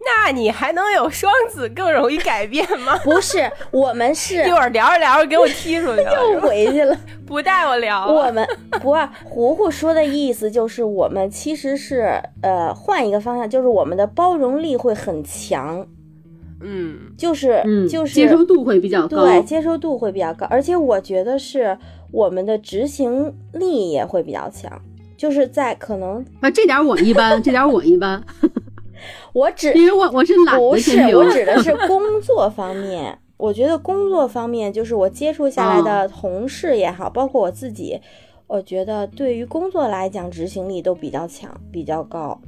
[0.08, 2.96] 那你还能有双子更容易改变吗？
[3.04, 8.06] 不是，我们是 一会儿聊着聊着给我踢出去了， 又回去了，不带我聊。
[8.08, 8.48] 我们
[8.82, 8.96] 不，
[9.28, 15.88] 胡胡说的意思就是我们其实是呃换一个方向，就是我们的包容力会很强，
[16.62, 21.76] 嗯，就是就是接受度会比较高，对，接受度会比较高，而且我觉得是
[22.12, 24.80] 我们的执行力也会比较强，
[25.18, 28.24] 就是在可能啊这点我一般，这点我一般。
[29.34, 33.18] 我指因为我我是懒不是我指的是工作方面。
[33.38, 38.00] 我觉得工作方面，就是我接触下来的同事也好，包括我自己，
[38.48, 42.40] 我觉得对于工作来讲，执行力都比较强，比较高。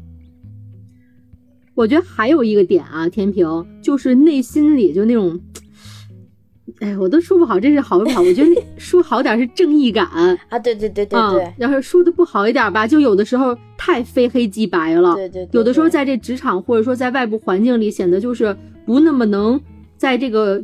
[1.75, 5.37] 我觉得还有一个点啊，天平就是内心里就那种，
[6.79, 8.21] 哎，我都说不好这是好不好。
[8.21, 10.05] 我觉得 说好点是正义感
[10.49, 11.53] 啊，对对对对对。
[11.57, 15.15] 要是说的不好一点吧，就有的时候太非黑即白了。
[15.15, 15.47] 对对。
[15.51, 19.59] 有的时候在这职场或者说在外部环境里，显得就是不那么能
[19.97, 20.61] 在这个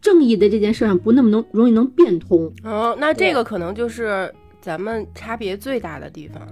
[0.00, 2.52] 正义的这件事上不那么能容易能变通。
[2.64, 6.42] 哦，那这个可能就是咱们差别最大的地方，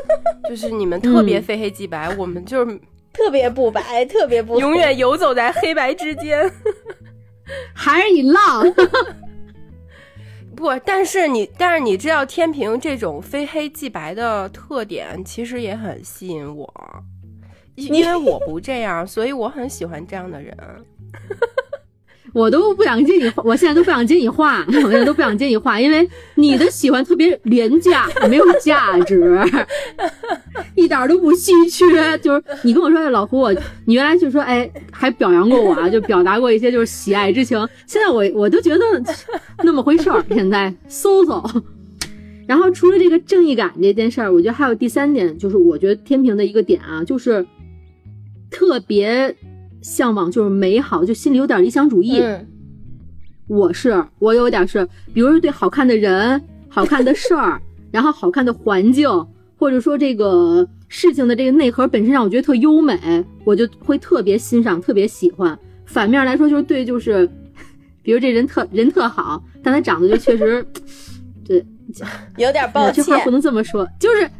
[0.48, 2.80] 就是你们特别非黑即白，我们就是。
[3.12, 6.48] 特别不白，特别不永远游走在黑白之间，
[7.74, 8.64] 还是你浪？
[10.56, 16.70] 不，但是你，但是你知道天平这种非黑即白的特点，其实也很吸引我，
[17.76, 20.56] 因为我不这样，所以我很喜欢这样的人。
[22.32, 29.40] 我都不想接你，我现在都不想接你话，我现在都不想接你话，因为你的喜欢特别廉价，没有价值，
[30.74, 32.16] 一点都不稀缺。
[32.18, 37.58] 就是你跟我说，老胡，我你原来就说，哎，还表扬过我啊，就表达过一些就是喜爱之情。
[37.86, 38.84] 现在我我都觉得
[39.62, 40.24] 那么回事儿。
[40.30, 41.42] 现在搜搜，
[42.46, 47.44] 然后除了这个正义感这件事儿，我觉得还有第三点，就是我觉得天平的一个点啊，就是
[48.50, 49.34] 特别。
[49.82, 52.22] 向往就是美好，就心里有点理想主义。
[53.46, 59.08] 我是我有点是，比如说对好看的人、好看的事儿， 然后好看的环境，
[59.56, 65.58] 或者说这个事情的这个内核本身让我觉得特优美，我就会特别欣赏、特别喜欢。
[65.84, 67.28] 反面来说就是对，就是
[68.04, 70.64] 比如这人特人特好，但他长得就确实，
[71.44, 71.66] 对，
[72.36, 73.02] 有点抱歉。
[73.02, 74.30] 这话不能这么说，就是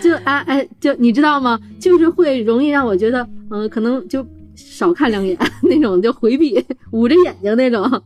[0.00, 1.58] 就哎哎，就你知道吗？
[1.80, 4.24] 就是会容易让我觉得，嗯，可能就。
[4.56, 8.02] 少看两眼 那种就回避， 捂着眼睛那种。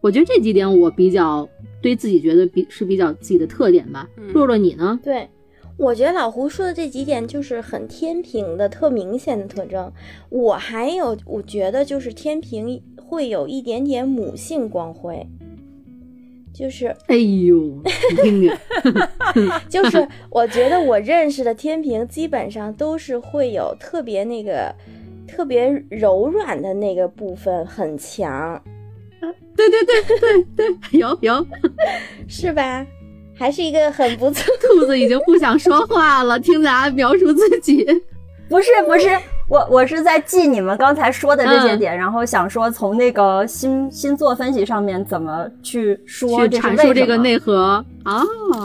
[0.00, 1.48] 我觉得这几点我比较
[1.80, 4.06] 对自己觉得比是比较自己的特点吧。
[4.34, 5.00] 洛洛你呢？
[5.02, 5.26] 对，
[5.78, 9.90] 我觉得老胡说的这几点就是很天平的特明显的特征。
[10.28, 15.26] 我还有，我觉得就是天平会有一点点母性光辉。
[16.52, 18.52] 就是，哎呦，你听听，
[19.70, 24.74] 就是我觉得我认识的天平基本上都是会有特别那个。
[25.26, 28.60] 特别柔软的那个部分很强，
[29.56, 31.46] 对对对对对，有有，
[32.28, 32.86] 是吧？
[33.36, 34.54] 还是一个很不错。
[34.60, 37.84] 兔子已经不想说话了，听咱描述自己。
[38.48, 39.08] 不是不是，
[39.48, 48.22] 我我是在记你们刚才说的这些点，然后想说从那个星星座分析上面怎么去说去阐述这个内核啊？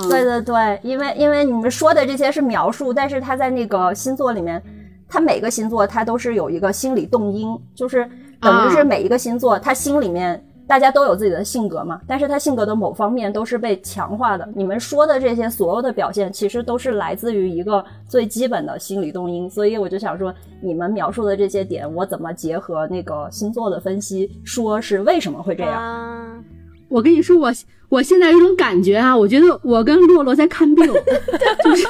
[0.10, 4.62] 对对对，因为因为你们说的这些是描述，但是它在那个星座里面。
[5.10, 8.08] 它每个星座它都是有一个心理动因，就是
[8.39, 14.48] 等于是每一个星座它心里面大家都有自己的性格嘛，但是他性格的某方面都是被强化的。
[14.56, 19.50] 你们说的这些所有的表现，其实都是来自于一个最基本的心理动因。
[19.50, 26.43] 所以我就想说，你们描述的这些点，我怎么结合那个星座的分析，说是为什么会这样？
[26.89, 27.54] 我跟你说，我
[27.88, 30.86] 我现在有种感觉啊，我觉得我跟洛洛在看病，
[31.63, 31.88] 就是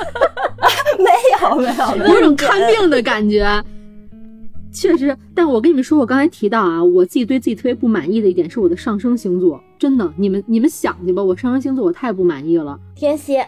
[0.98, 1.10] 没
[1.42, 3.64] 有没有，有种看病的感觉。
[4.72, 12.80] 确实，但我跟你们说，我刚才提到啊，我自己对自己特别不满意的一点是我的上升星座，真的，你们你们想去吧，我上升星座我太不满意了。
[12.96, 13.46] 天蝎，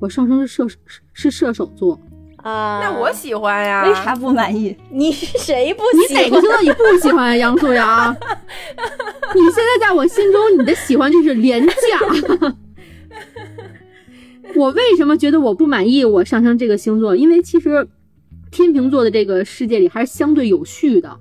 [0.00, 0.68] 我上升是射
[1.12, 1.98] 是射手座。
[2.42, 4.76] 啊，那我喜欢呀，为啥不满意？
[4.90, 6.14] 你是谁不喜？
[6.14, 8.12] 你哪个星座你不喜欢杨素阳？
[9.34, 11.74] 你现在在我心中，你的喜欢就是廉价。
[14.56, 17.14] 我为什么觉得我不满意我上升这个星座？
[17.14, 17.86] 因为其实
[18.50, 21.18] 天秤座的这个世界里还是相对有序的，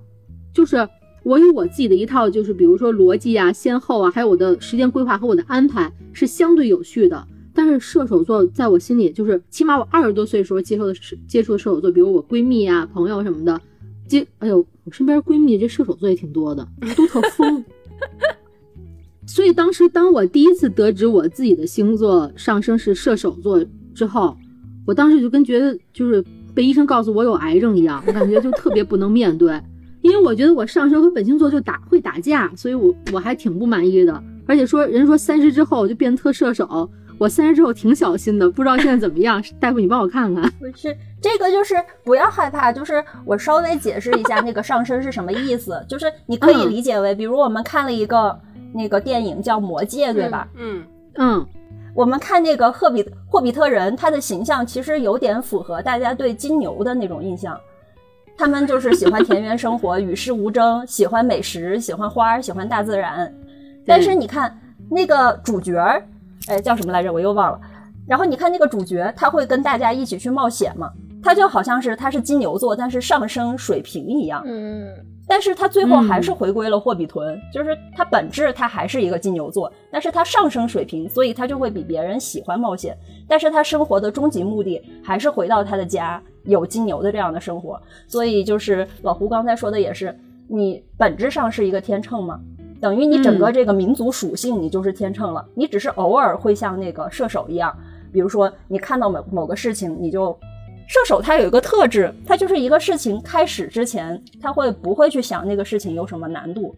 [0.53, 0.87] 就是
[1.23, 7.27] 我有我自己的一套，就是比如说逻辑啊、先后啊，还有我的时间规划和我的安排是相对有序的。
[7.61, 10.93] 但是射手座在我心里，就是起码我二十多岁时候接受的
[11.27, 13.59] 接触的射手座，比如我闺蜜啊、朋友什么的，
[14.07, 17.61] 接哎呦，我身边闺蜜这射手座也挺多的，都特疯。
[19.27, 23.61] 所以当时当我第一次得知我自己的星座上升是射手座
[23.93, 24.37] 之后，
[24.87, 26.23] 我当时就跟觉得就是
[26.55, 29.61] 被医生告诉我有癌症一样，我感觉就特别不能面对，
[30.01, 34.23] 因为我觉得我上升和本星座就打会打架，所以我我还挺不满意的。
[34.45, 36.89] 而且说人说三十之后就变特射手。
[37.19, 39.43] 我三十之后挺小心的，不知道现在怎么样。
[39.59, 40.49] 大夫，你帮我看看。
[40.53, 45.85] 不是这个，就是不要害怕，就是我稍微解释一下那个上身是什么意思。
[45.87, 48.39] 就是你可以理解为，比如我们看了一个
[48.73, 50.47] 那个电影叫《魔戒》，对吧？
[50.55, 50.83] 嗯
[51.15, 51.45] 嗯。
[51.93, 57.59] 我们看那个赫比霍比特人，他的形象其实有点符合大家对金牛的那种印象。
[58.37, 63.29] 他们就是喜欢田园生活，与世无争，喜欢美食，喜欢花儿，喜欢大自然。
[63.85, 64.57] 但是你看
[64.89, 65.75] 那个主角。
[66.49, 67.13] 哎，叫什么来着？
[67.13, 67.61] 我又忘了。
[68.07, 70.91] 然后你看那个主角，他会跟大家一起去冒险嘛？
[71.21, 74.41] 他就好像是他是金牛座，但是上升水瓶一样。
[74.45, 74.87] 嗯，
[75.27, 82.97] 但是他最后还是回归了霍比屯，就是他本质他还是一个金牛座，但是他上升水瓶，所以他就会比别人喜欢冒险。
[83.27, 87.79] 但是他生活的终极目的还是回到他的家，有金牛的这样的生活。
[88.07, 92.39] 所以就是老胡刚才说的也是，你本质上是一个天秤嘛，
[92.81, 97.75] 等于你整个这个民族属性你就是天秤了，你只是偶尔会像那个射手一样，
[98.11, 100.37] 比如说你看到某某个事情你就。
[100.91, 106.75] 射手他有一个特质，他就是一个事情开始之前，他会不会去想那个事情有什么难度，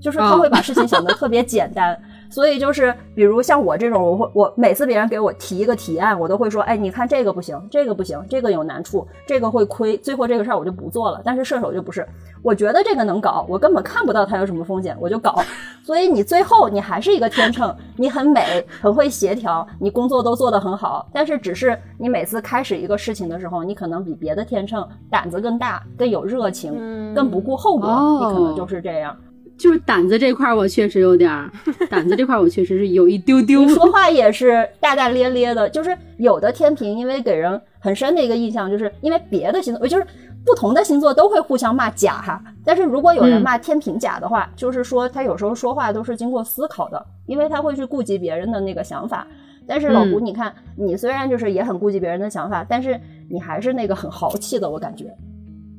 [0.00, 2.00] 就是他会把事情想得特别简单。
[2.30, 11.20] 所以就是，比如像我这种，我会我每次别人给我提一个提案，我都会说，哎，你看这个不行，这个不行，这个有难处，这个会亏，最后这个事儿我就不做了。
[11.24, 12.06] 但是射手就不是，
[12.42, 15.42] 我觉得这个能搞，我根本看不到它有什么风险，我就搞。
[15.82, 27.88] 所以你最后你还是一个天秤，你很美，很会协调，你工作都做得很好，但是只是你每次开始一个事情的时候，你可能比别的天秤胆子更大，更有热情，更不顾后果，
[28.20, 29.16] 你可能就是这样。
[29.58, 31.50] 就是胆子这块，我确实有点儿
[31.90, 33.66] 胆子这块，我确实是有一丢丢。
[33.68, 40.06] 说话也是大大咧咧的，就是有的天平，因为给人很深的一个印象，就是因为别的星座，就是
[40.46, 42.40] 不同的星座都会互相骂假哈。
[42.64, 49.26] 但是如果有人骂天平假的话，就是说他有时候说话都是经过思考的，因为他会去顾及别人的那个想法。
[49.66, 52.98] 但是老胡，你看你虽然就是也很顾及别人的想法，但是
[53.28, 55.14] 你还是那个很豪气的，我感觉。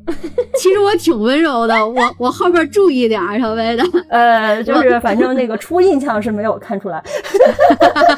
[0.58, 7.02] 其实我挺温柔的，我我后边注意点稍微的， 呃，就是反正那个初印象是没有看出来，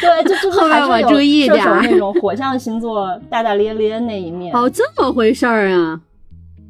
[0.00, 4.54] 对，就就是后边我注意点那种火象星座大大咧咧那一面。
[4.54, 6.00] 哦，这么回事儿啊？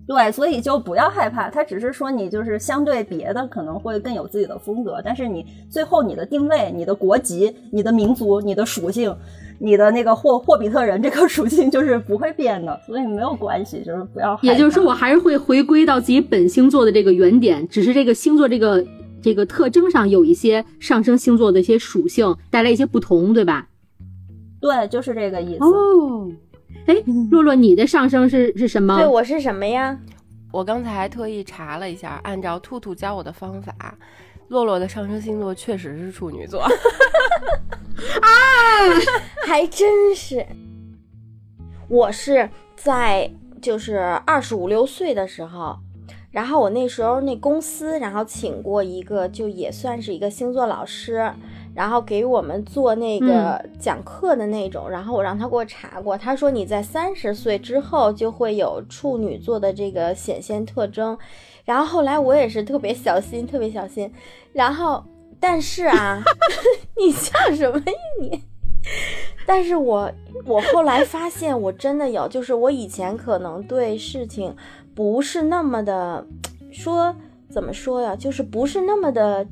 [0.08, 9.14] 对，所以就不要害怕，他只是说你就是相对别的可能会更有自己的风格，但是你最后你的定位、你的国籍、你的民族、你的属性。
[9.60, 14.38] 你的那个霍霍比特人这个属性就是不会变的，所以没有关系，就是不要。
[14.40, 18.86] 也就是说，我还是会回归到自己本星座的这个原点，只是这个星座这个
[19.20, 23.66] 这个特征上有一些上升星座的一些属性带来一些不同，对吧？
[24.60, 25.64] 对，就是这个意思。
[25.64, 26.30] 哦，
[26.86, 26.94] 哎，
[27.30, 28.96] 洛洛，你的上升是是什么？
[28.96, 29.98] 对我是什么呀？
[30.50, 33.74] 我刚才特意查了一下，按照兔兔教我的方法。
[34.48, 36.70] 洛洛的上升星座确实是处女座， 啊，
[39.46, 40.46] 还真是。
[41.86, 45.76] 我是在就是二十五六岁的时候，
[46.30, 51.30] 然后我那时候那公司，然后请过一个就也算是一个星座老师，
[51.78, 61.16] 然后给我们做那个讲课的那种，然后我让他给我查过，他说你在三十岁之后就会有处女座的这个显现特征。
[61.64, 64.12] 然后后来我也是特别小心，特别小心。
[64.52, 65.04] 然后，
[65.38, 66.20] 但是啊，
[66.98, 68.42] 你笑什么呀你？
[69.46, 70.10] 但是我
[70.46, 74.56] 我后来发现，我真的有，就是我以前可能对事情
[74.96, 76.26] 不是那么的，
[76.72, 77.14] 说
[77.48, 79.46] 怎么说呀，就是不是那么的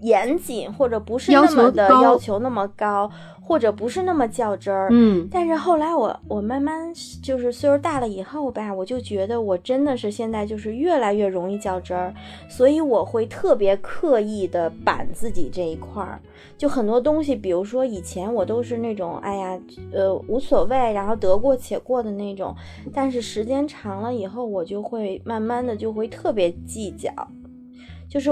[0.00, 3.10] 严谨，或者不是那么的要求那么高。
[3.48, 6.92] 或者不是那么较真儿，嗯，但是后来我我慢慢
[7.22, 12.12] 就是岁数大了以后吧，我就觉得我真的是现在就是越来越容易较真儿，
[12.46, 16.20] 所以我会特别刻意的板自己这一块儿，
[16.58, 19.58] 就很多东西，比如说以前我都是那种哎呀，
[19.94, 22.54] 呃无所谓，然后得过且过的那种，
[22.92, 27.10] 但是时间长了以后，我就会慢慢的就会特别计较，
[28.10, 28.30] 就是。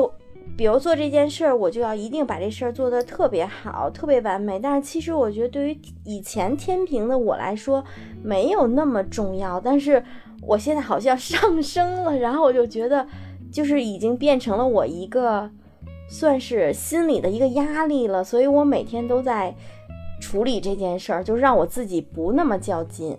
[0.57, 4.59] 比如做这件事儿，我就要一定把这事儿做得特别好，特别完美。
[4.59, 7.84] 但是其实我觉得，对于以前天平的我来说，
[8.22, 9.61] 没有那么重要。
[9.61, 10.02] 但是
[10.40, 13.07] 我现在好像上升了，然后我就觉得，
[13.52, 15.50] 就是已经变成了我一个
[16.09, 18.24] 算是心里的一个压力了。
[18.24, 19.54] 所以我每天都在
[20.22, 23.12] 处理这件事儿，就让我自己不那么较劲。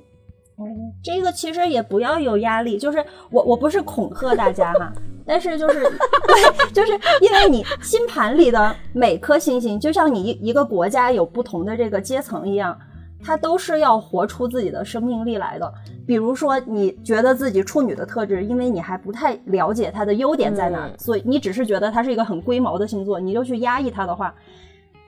[0.55, 0.65] 哦，
[1.03, 4.91] 这个其实也不要有压力，就是我我不是恐吓大家哈。
[5.27, 12.75] 但是就是对，就是因为你星盘里的每颗星星，就像你一一个国家有不同的这个阶层一样，
[13.21, 15.73] 它都是要活出自己的生命力来的。
[16.05, 24.33] 比如说，你觉得自己处女的特质，因为你还不太了解它的优点在哪，所以你只是觉得它是一个很龟毛的星座，你就去压抑它的话，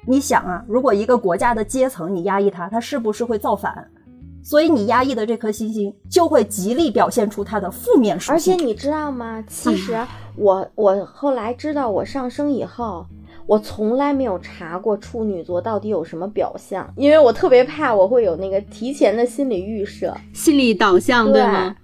[0.05, 3.89] 你想啊，如果一个国家的阶层你压抑它，它是不是会造反？
[4.43, 8.53] 所以你压抑的这颗星星就会极力表现出它的负面属性。
[8.53, 9.43] 而且你知道吗？
[9.47, 9.97] 其实
[10.35, 13.05] 我我后来知道我上升以后，
[13.45, 21.75] 我从来没有查过处女座到底有什么表象，因为我特别怕我会有那个提前的心理预设、心理导向，对吗？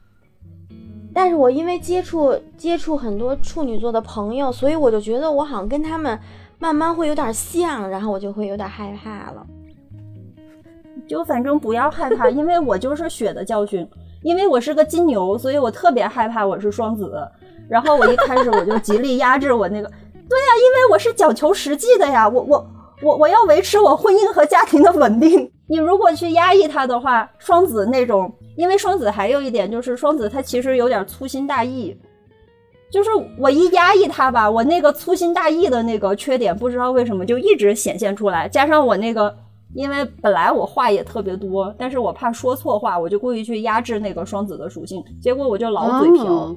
[1.14, 6.20] 但是我因为接触接触很多处女座的朋友，所以我就觉得我好像跟他们
[6.60, 9.46] 慢慢会有点像，然后我就会有点害怕了。
[11.08, 13.88] 就反正不要害怕，因为我就是血的教训。
[14.24, 17.16] 因为我是个金牛，所以我特别害怕我是双子。
[17.70, 22.68] 然后我一开始我就极力压制我那个，对呀，因为我是讲求实际的呀，我我
[23.04, 25.52] 我我要维持我婚姻和家庭的稳定。
[25.68, 31.96] 你如果去压抑他的话，双子那种，因为双子还有一点就是双子他其实有点粗心大意，
[32.92, 39.36] 就是我一压抑他吧，我那个粗心大意的那个缺点不知道为什么就一直显现出来，加上我那个。
[39.76, 46.56] 因为本来我话也特别多，但是我怕说错话，我就故意去压制那个双子的属性，结果我就老嘴瓢，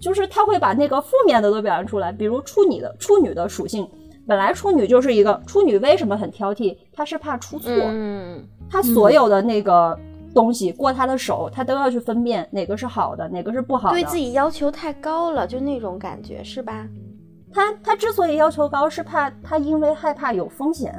[0.00, 3.88] 就是他会把那个负面的都表现出来，比如处女的处女的属性，
[4.26, 6.76] 本来处女就是一个处女，为什么很挑剔？
[6.92, 9.96] 他是怕出错，嗯，他所有的那个
[10.34, 16.88] 东西过他的手，他都要去分辨哪个是好的，哪个是不好的，对自己要求太高了，就那种感觉是吧？
[17.52, 20.92] 他他之所以要求高，是怕他因为害怕有风险。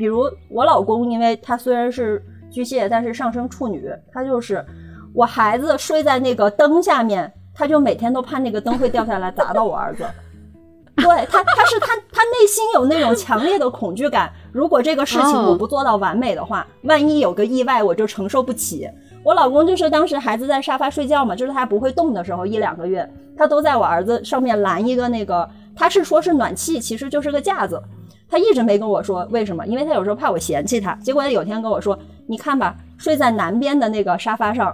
[0.00, 4.64] 比如我老公，因为他虽然是巨蟹，但是上升处女，他就是
[5.12, 10.06] 我孩子睡在那个灯下面，他就每天都怕那个灯会掉下来砸到我儿子。
[10.96, 14.32] 对他，他是他他内心有那种强烈的恐惧感。
[14.52, 18.88] 如果这个事情我不做到完美的话，万一有个意外，我就承受不起。
[19.22, 25.46] 我老公就是当时孩子在沙发睡觉嘛，就是他不会动的时候，一两个月，他都在我儿子上面拦一个那个，
[25.76, 27.78] 他是说是暖气，其实就是个架子。
[28.30, 30.94] 他一直没跟我说为什么，因为他有时候怕我嫌弃他。
[31.02, 34.72] 结果他有天跟我说：“你看吧，睡在南边的那个沙发上，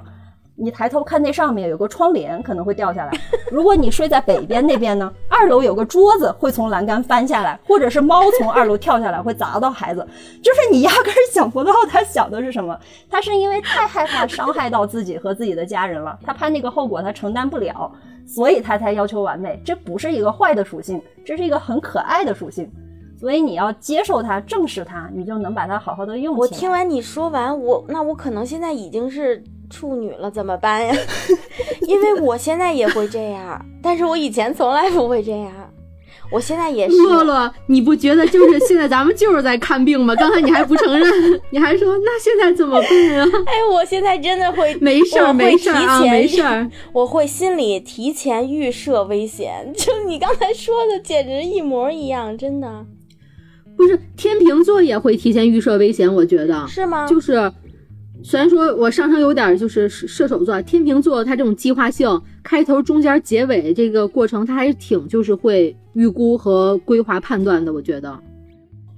[0.55, 3.13] 你抬头看那上面有个窗帘，可能会掉下来。
[3.51, 10.07] 如果你睡在北边那边呢，二楼有个桌子会从栏杆翻下来，或者是猫从二楼跳下来会砸到孩子。
[10.43, 12.79] 就是你压根儿想不到他想的是什么。
[13.09, 17.91] 他是因为太害怕伤害到自己和自己的家人了，他怕那个后果他承担不了，
[18.27, 19.59] 所以他才要求完美。
[19.65, 22.71] 这不是一个坏的属性，这是一个很可爱的属性。”
[23.19, 26.47] 所以你要接受它，正视它，你就能把它好好的用起来。
[26.47, 30.95] 我听完你说完，我那我可能现在已经是处女了，怎么办呀？
[31.89, 35.53] 因为我现在也会这样，但是我以前从来不会这样。
[36.33, 36.97] 我现在也是。
[36.97, 40.13] 洛洛，你不觉得就是现在咱们就是在看病吗？
[40.17, 41.09] 刚才你还不承认，
[41.51, 43.25] 你还说那现在怎么办啊？
[43.47, 46.69] 哎，我现在真的会没事儿，没事儿啊，没事儿。
[46.93, 52.85] 我会心里提前预设危险，就你刚才说的，简直一模一样，真的。
[53.77, 57.07] 不是天秤座也会提前预设危险，我觉得是吗？
[57.07, 57.53] 就是，
[58.23, 67.73] 虽然说我上升有点就是射手座，天秤座它这种计划性，开头、中间、结尾这个过程，它还是挺就是会预估和规划判断的。
[67.73, 68.19] 我觉得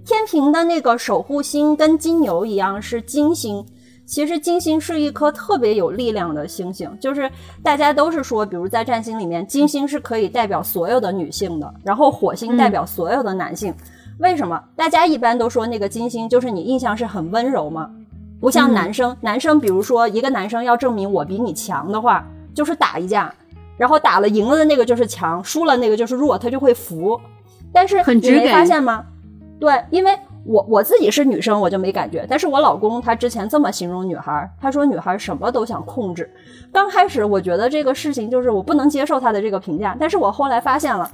[0.06, 3.66] 天平的那个守护星跟金牛一样是金星，
[4.06, 7.28] 其实金星是一颗特别有力量的星星，就是
[7.62, 13.74] 大家都是说，比如在占星里面，金星是可以代表所有的女性的，然后火星代表所有的男性。
[14.18, 17.90] 为什么大家一般都说那个金星就是你印象是很温柔吗？
[18.40, 23.32] 不像男生，男生比如说一个男生要证明我比你强的话，就是打一架，
[23.76, 27.20] 然后打了赢了的那个就是强，输了那个就是弱，他就会服。
[27.72, 29.04] 但是你没发现吗？
[29.60, 32.26] 对，因为我我自己是女生，我就没感觉。
[32.28, 36.28] 但是我老公他之前这么形容女孩，他说女孩什么都想控制。
[36.72, 41.08] 刚开始我觉得这个事情就是我不能接受他的这个评价，但是我后来发现了。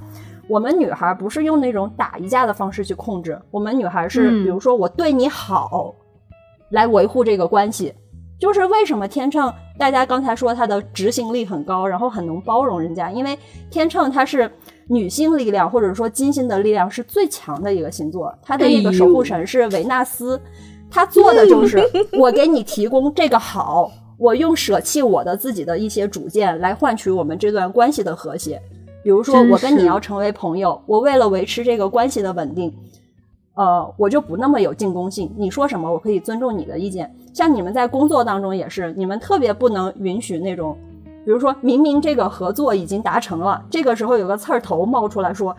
[0.47, 5.93] 我们女孩不是用那种打一架的方式去控制，我们女孩是，比如说我对你好，
[6.69, 7.93] 来维护这个关系。
[8.37, 13.37] 就是为什么天秤，大家刚才说他的执行力很高，然后很能包容人家，因为
[13.71, 14.51] 天秤他是
[14.87, 20.39] 女性力量或者说金星的力量是最强的一个星座，他的那个守护神是维纳斯，
[20.91, 21.81] 他做的就是
[22.19, 23.89] 我给你提供这个好，
[24.19, 28.61] 我用舍弃我的自己的一些主见来换取我们这段关系的和谐。
[29.05, 32.73] 比如说，我跟你要成为朋友，我为了维持这个关系的稳定，
[33.53, 35.31] 呃，我就不那么有进攻性。
[35.37, 37.15] 你说什么，我可以尊重你的意见。
[37.31, 40.75] 像你们在工作当中也是，你们特别不能允许那种，
[41.23, 45.55] 比如说明明这个合作已经达成了，这个时候有个刺儿头冒出来说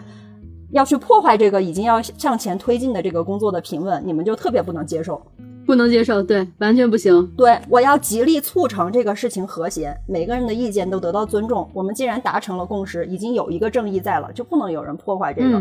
[0.71, 5.21] 要去破坏这个已经要向前推进的这个工作的平稳，你们就特别不能接受。
[5.67, 7.27] 不能接受，对，完全不行。
[7.37, 11.69] 对我要极力促成这个事情和谐，每个人的意见都得到尊重。
[11.73, 15.61] 我们既然达成了共识，已经有一个正义在了，就不能有人破坏这个。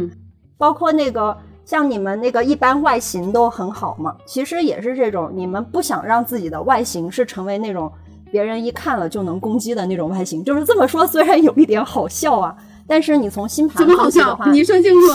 [0.57, 1.35] 包括那个
[1.65, 7.91] 像你们那个一般外形都很好嘛，其实也是这种，你们不想让自己的外形是成为那种
[8.31, 10.43] 别人一看了就能攻击的那种外形。
[10.43, 12.55] 就是这么说，虽然有一点好笑啊，
[12.87, 15.07] 但是你从星盘分析的话，你说清楚。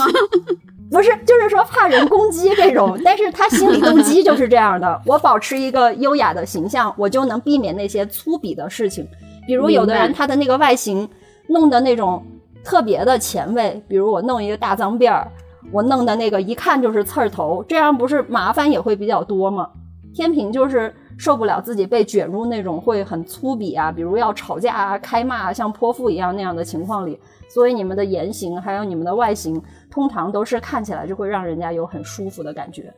[0.91, 4.99] 不是，就是说怕人攻击这种，但是他心理动机就是这样的。
[5.07, 9.07] 我保持一个优雅的形象，我就能避免那些粗鄙的事情。
[9.47, 11.07] 比如有的人他的那个外形
[11.47, 12.21] 弄的那种
[12.61, 15.25] 特别的前卫，比如我弄一个大脏辫儿，
[15.71, 19.69] 我弄的那个一看就是刺儿头，这样不是麻烦也会比较多吗？
[20.13, 27.17] 天平就是受不了自己被卷入那种会很粗鄙啊，比如要吵架啊、开骂，像泼妇一样那样的情况里，
[27.53, 32.93] 所以你们的言行还有你们的外形，通常都是看起来就会让人家有很舒服的感觉。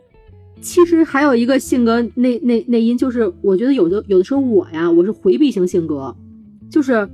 [0.62, 6.16] 其实还有一个性格内内内因，就是我觉得有的有的时候我呀，我是回避型性格，
[6.70, 7.10] 就是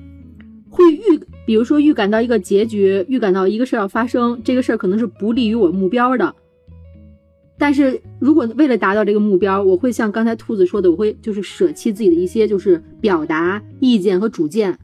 [0.69, 6.35] 会预，比如说预感到一个结局，预感到一个事儿要发生，这个事儿可能是不利于我目标的。
[7.57, 14.77] 但是如果为了达到这个目标，我会像刚才兔子说的，我会就是舍弃自己的一些就是表达意见和主见，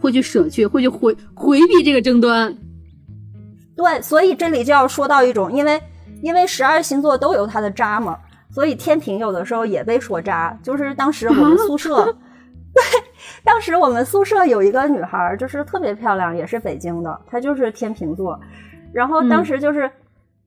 [0.00, 2.56] 会去舍去，会去回回避这个争端。
[3.76, 5.80] 对，所以这里就要说到一种，因为。
[6.22, 8.14] 因为十二星座都有它的渣嘛，
[8.50, 10.54] 所以天平有的时候也被说渣。
[10.62, 12.04] 就是当时我们宿舍，
[12.74, 12.82] 对，
[13.42, 18.38] 当时我们宿舍有一个女孩，就是特别漂亮，也是北京的，她就是天平座。
[18.92, 19.90] 然后当时就是，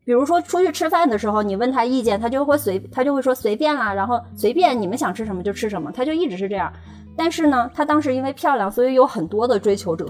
[0.05, 6.71] 比如说出去吃饭的时候，你问她意见，她就会随，她就会说随便啦，然后随便你们想吃什么就吃什么，她就一直是这样。
[7.15, 10.05] 但是呢，她当时因为漂亮，所以有很多的追求者。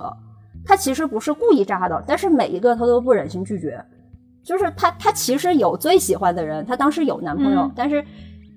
[0.65, 3.83] 她其实不是故意渣的，但是每一个她都不忍心拒绝。
[4.43, 8.03] 就是她，她其实有最喜欢的人，她当时有男朋友，但是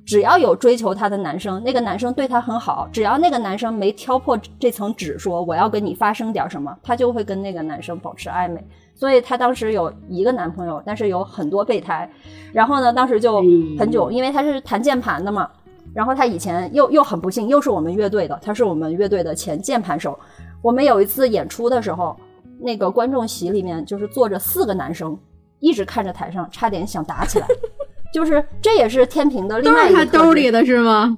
[0.04, 8.64] 只要有追求她的男生，那个男生对她很好，只要那个男生没挑破这层纸，说我要跟你发生点什么，她就会跟那个男生保持暧昧。
[8.94, 12.08] 所以她当时有一个男朋友，但是有很多备胎。
[12.52, 13.42] 然后呢，当时就
[13.76, 15.50] 很久，因为她是弹键盘的嘛。
[15.96, 20.18] 然后他以前又又很不幸，又是我们乐队的，他是我们乐队的前键盘手。
[20.60, 22.14] 我们有一次演出的时候，
[22.60, 25.18] 那个观众席里面就是坐着四个男生。
[25.58, 27.46] 一直看着台上，差点想打起来，
[28.12, 31.16] 就是这也是天平的另外一个 都是他兜里的是吗？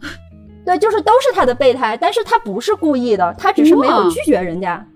[0.64, 4.86] 对，就是都是他的备胎，但是他不是故意的，他只是没有拒绝人家。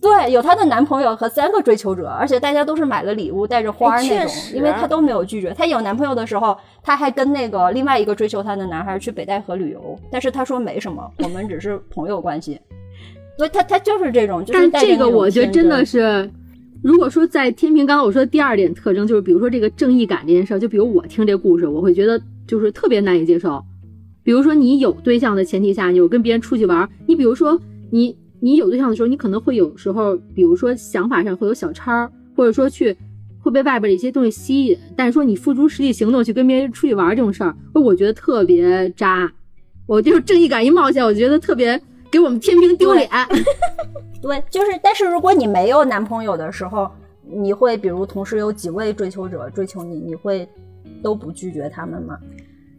[0.00, 5.52] 对，有她的男朋友和三个追求者，而且大家都是买了礼物，带着花那种，因为她都没有拒绝。
[5.52, 12.58] 她有男朋友的时候，她还跟那个另外一个追求她的男孩去北戴河旅游，但是她说没什么，我们只是朋友关系。
[13.36, 16.30] 所以她她就是这种，就是这个我觉得真的是。
[16.82, 23.62] 如果说在天平，刚刚我说的第二点特征就是，比如说这个正义感这件事儿，就比如我听这故事，我会觉得就是特别难以接受。
[24.22, 32.96] 比如说你有对象的前提下，你有跟别人出去玩，你比如说你你有对象的时候，你可能会有时候，比如说想法上会有小差，或者说去
[33.40, 39.30] 会被外边的一些东西吸引，但是说你付诸实际行动去跟别人出去玩这种事儿，我觉得特别渣。
[39.86, 41.80] 我就是正义感一冒起来，我觉得特别。
[42.12, 43.08] 给我们天平丢脸，
[44.20, 46.90] 对，就是，但是如果你没有男朋友的时候，
[47.24, 50.44] 你会比如同时有几位追求者追求你，你会
[51.04, 52.18] 都不拒绝他们吗？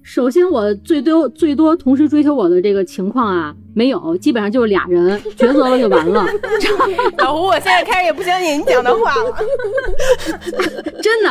[0.03, 6.25] 首先，我最多最多同时追求我的这个情况啊，没有，基本上就是俩人 抉择了就完了。
[7.19, 9.31] 老胡，我现在开始也不相信你讲的话了。
[11.01, 11.29] 真的，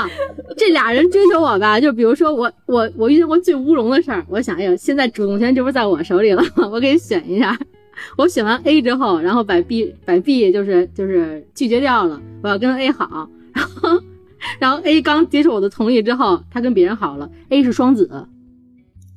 [0.57, 7.59] 这俩人追求我吧，就比如说我我我遇见过最乌龙的事儿，我想，哎呀，现在主动权这不是在我手里了，我给你选一下。
[8.17, 12.19] 我选完 A 之后，然后把 B 把 B 就是就是拒绝掉了。
[12.43, 14.03] 我要跟 A 好，然后
[14.59, 17.29] 然后 A 刚接受我的同意之后，他跟别人好了。
[17.51, 18.09] A 是双子。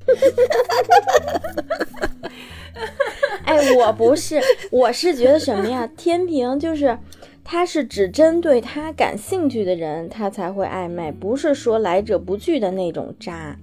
[3.46, 4.42] 哎，我不是，
[4.72, 5.88] 我是觉得什么呀？
[5.98, 6.98] 天平就是
[7.44, 13.58] 他是只针对他感兴趣的人，他才会暧昧，不是说来者不拒的那种渣。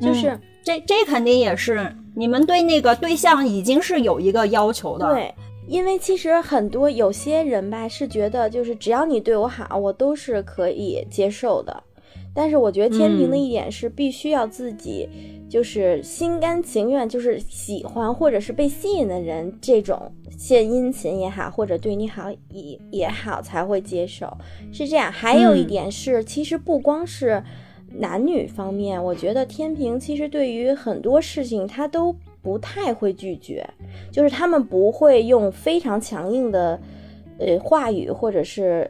[0.00, 1.94] 就是这这肯定也是。
[2.16, 5.32] 你们对那个对象已经是有一个要求的，对，
[5.68, 11.82] 因为其实很多有些人吧是觉得，就是只要你对我好，我都是可以接受的。
[12.34, 15.08] 但是我觉得天平的一点是，必须要自己
[15.48, 24.30] 就是心甘情愿，就是喜欢或者是被吸引的人，这种献殷勤也好，或者对你好也也好，才会接受。
[24.72, 25.10] 是这样。
[25.12, 27.42] 还有一点是，其实不光是。
[27.92, 33.68] 男女方面，我觉得天平其实对于很多事情他都不太会拒绝，
[34.12, 36.80] 就是他们不会用非常强硬的
[37.40, 38.88] 呃话语或者是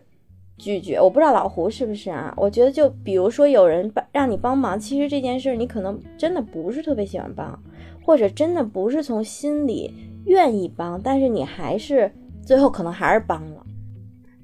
[0.61, 1.01] 拒绝。
[1.01, 2.33] 我不知道老胡是不是啊？
[2.37, 7.59] 我觉得就比如说有人帮让你帮忙，其实这件事你可能真的不是特别喜欢帮，
[8.03, 9.93] 或者真的不是从心里
[10.27, 12.11] 愿意帮，但是你还是
[12.45, 13.65] 最后可能还是帮了。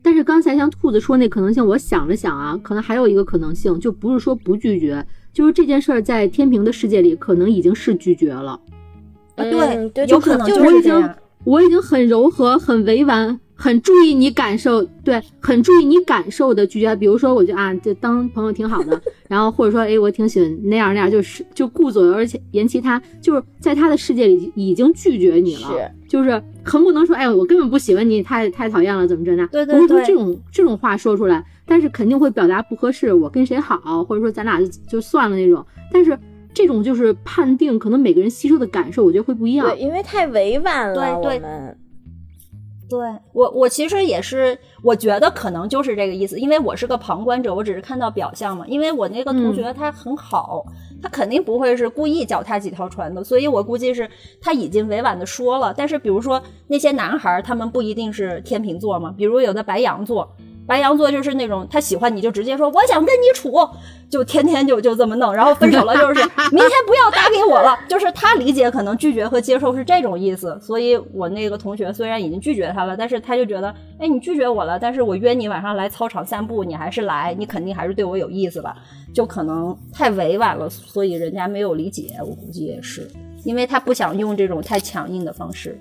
[0.03, 8.61] 但是刚才像兔子说那可能性，我想了想啊，可能还有一个可能性，就不是说不拒绝，就是这件事儿在天平的世界里可能已经是拒绝了。
[9.35, 10.95] 对，有可能我已经
[11.47, 13.41] 我已经很柔和、很委婉。
[13.59, 16.95] 很注意你感受，对，很注意你感受的拒绝。
[16.95, 26.31] 比如说，我就啊，就当朋友挺好的，然后或者说，哎，我挺喜欢那样那样，就是就顾左右而且言其他，就是在他的世界里已经拒绝你了，就是
[26.63, 29.49] 很不能说，哎，我根本不喜欢你，太太讨厌了，怎么着呢？
[29.51, 35.65] 对对对，这种这种话说出来，但是肯定会表达不合适，我跟谁好，或者说咱俩就算了那种。
[35.91, 36.19] 但是
[36.57, 39.69] 这种就是判定，可能每个人吸收的感受，我觉得会不一样。
[39.69, 41.51] 对，因为太委婉了，对对。
[42.89, 42.99] 对
[43.33, 48.65] 我，我其实也是，我觉得可能就是这个意思，因为我是个旁观者，我只是看到表象嘛。
[48.69, 50.65] 因为我那个同学他很好，
[51.03, 54.09] 他肯定不会是故意脚踏几条船的，所以我估计是
[54.41, 55.75] 他已经委婉的说了。
[55.77, 60.35] 但是比如说那些男孩，他们不一定是天秤座嘛，比如有的白羊座。
[60.67, 63.53] 白羊座就是那种他喜欢你就直接说我想跟你处，
[64.11, 70.59] 就天天就就这么弄，然后分手了就是 明天不要打给我了，就是他理解可能拒绝和接受是这种意思。
[70.61, 78.77] 所以我那个同学虽然已经拒绝他了，但是他就觉得，哎，你拒绝我了，但是我约你晚上来操场散步，你还是来，你肯定还是对我有意思吧？
[79.15, 83.09] 就可能太委婉了，所以人家没有理解，我估计也是，
[83.45, 85.81] 因为他不想用这种太强硬的方式。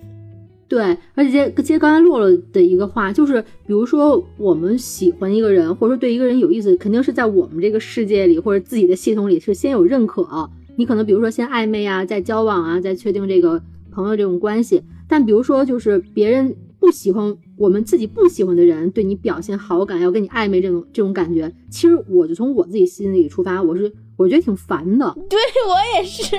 [0.68, 10.50] 对，而且接接刚才洛洛的一个话，就是比如说我们喜欢一个人，或者说对一个人有意思，肯定是在我们这个世界里或者自己的系统里是先有认可。
[10.76, 13.62] 你可能比如说先暧昧啊，再交往啊，再确定这个
[13.92, 14.82] 朋友这种关系。
[15.08, 25.16] 但比如说就是别人不喜欢我们自己不喜欢的人对你表现好感，要跟你暧昧这种这种感觉，其实我就从我自己心里出发，我是我觉得挺烦的。
[25.30, 25.38] 对
[25.70, 26.36] 我也是。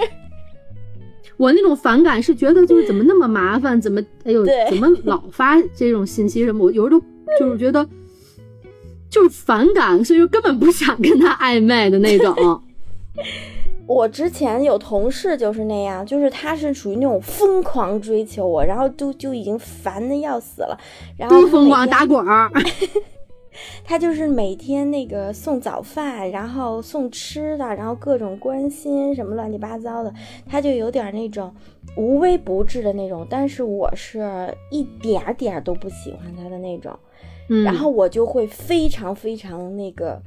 [1.36, 6.64] 我那种反感是觉得就是怎么那么麻烦，怎么哎呦，怎么老发这种信息什么？
[6.64, 7.00] 我有时候
[7.38, 7.86] 就是觉得
[9.10, 12.34] 就是反感，所以说根本不想跟他暧昧的那种。
[13.86, 20.76] 我之前有同事就是那样，就是他是属于那种疯狂追求我，然后就就已经烦的要死了，
[21.16, 22.50] 然后疯狂打滚儿。
[23.84, 30.12] 他就是每天那个送早饭，然后送吃的，然后各种关心什么乱七八糟的，
[30.44, 31.54] 他就有点那种
[31.96, 33.26] 无微不至的那种。
[33.28, 34.22] 但是我是
[34.70, 36.92] 一点点都不喜欢他的那种，
[37.64, 40.20] 然后我就会非常非常那个，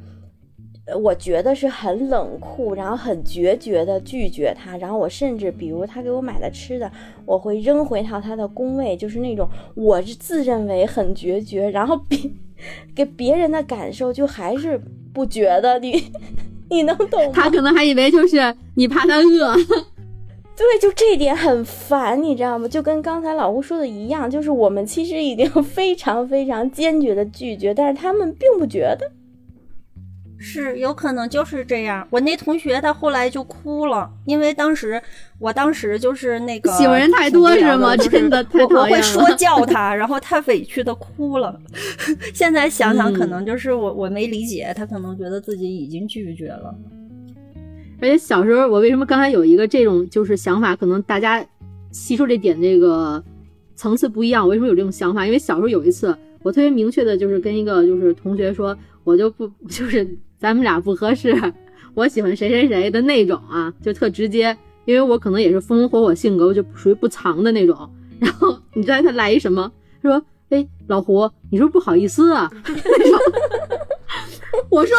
[1.02, 4.78] 我觉得是很冷酷，然后很决绝的拒绝他。
[4.78, 6.92] 然后我甚至比如他给我买的吃的，
[7.26, 12.34] 我会扔回到他的工位，就是那种我是自认为很决绝，然后比。
[12.95, 14.80] 给别人的感受就还是
[15.14, 16.03] 不觉得你，
[16.70, 17.32] 你能懂？
[17.32, 19.55] 他可能还以为就是你怕他饿，
[20.55, 22.68] 对，就这点很烦，你知道吗？
[22.68, 29.12] 就跟刚才老吴说的一样，就是我们其实已经 非常非常坚决的拒绝，但是他们并不觉得。
[30.42, 32.08] 是有可能就是这样。
[32.10, 35.00] 我那同学他后来就哭了，因为当时
[35.38, 37.96] 我当时就是那个喜欢人太多是吗？
[37.98, 38.98] 真的太讨厌了。
[38.98, 41.60] 会说教他，然后他委屈的哭了。
[42.34, 46.74] 现在想想，可能就是我我没理解，他可能觉得自己已经拒绝了。
[48.02, 50.74] 而且小时候我为什么刚才有一个这种就是想法？
[50.74, 51.46] 可能大家
[51.92, 53.22] 吸收这点这个
[53.76, 54.46] 层次不一样。
[54.46, 55.26] 我为什么有这种想法？
[55.26, 60.08] 因为小时候有一次，我特别明确的就是跟一个就是同学说，我就不 就是。
[60.40, 61.36] 咱们俩不合适，
[61.94, 67.78] 我喜欢谁谁谁的那种啊，就特直接，因为我可能也是风风火火性格，我就属于不藏的那种。
[68.20, 69.70] 然后你知道他来一什么？
[70.02, 72.50] 他说：“哎，老胡，你说不是不好意思啊？
[74.72, 74.96] ”我说：“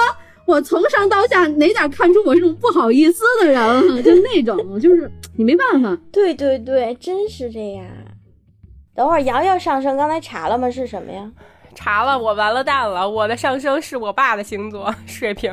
[0.46, 4.02] 我从上到下哪点看出我是种不好意思的人了？
[4.02, 5.96] 就那种，就是你没办法。
[6.12, 7.86] ”对对对，真是这样。
[8.94, 10.70] 等会儿瑶瑶上升，刚才查了吗？
[10.70, 11.30] 是什么呀？
[11.74, 13.08] 查了，我完了蛋了！
[13.08, 15.50] 我的上升是我爸的星座，水瓶。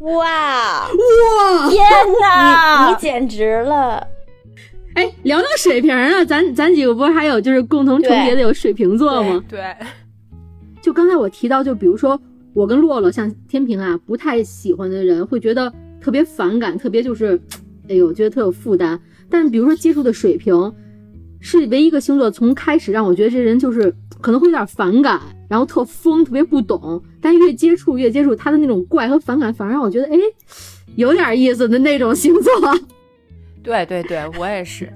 [0.00, 1.70] 哇哇！
[1.70, 1.82] 天
[2.20, 4.04] 哪，你你简直了！
[4.94, 9.42] 哎，聊聊水瓶啊，咱咱几个不是还有就是共同重叠的有水瓶座吗？
[9.48, 9.74] 对。
[10.80, 12.20] 就刚才我提到，就比如说
[12.52, 17.40] 我跟洛洛像天平啊，不太喜欢的人会觉得特别反感，特别就是，
[17.88, 19.00] 哎呦，觉得特有负担。
[19.30, 20.52] 但是比如说接触的水瓶，
[21.42, 23.94] 是唯一一个星座，从开始让我觉得这人就是。
[24.20, 27.02] 可能会有点反感，然后特疯，特别不懂。
[27.20, 30.16] 但越接触越接触，他的那种怪和反感，反而让我觉得，哎，
[30.94, 32.52] 有点意思的那种星座。
[33.64, 34.92] 对对对，我也是，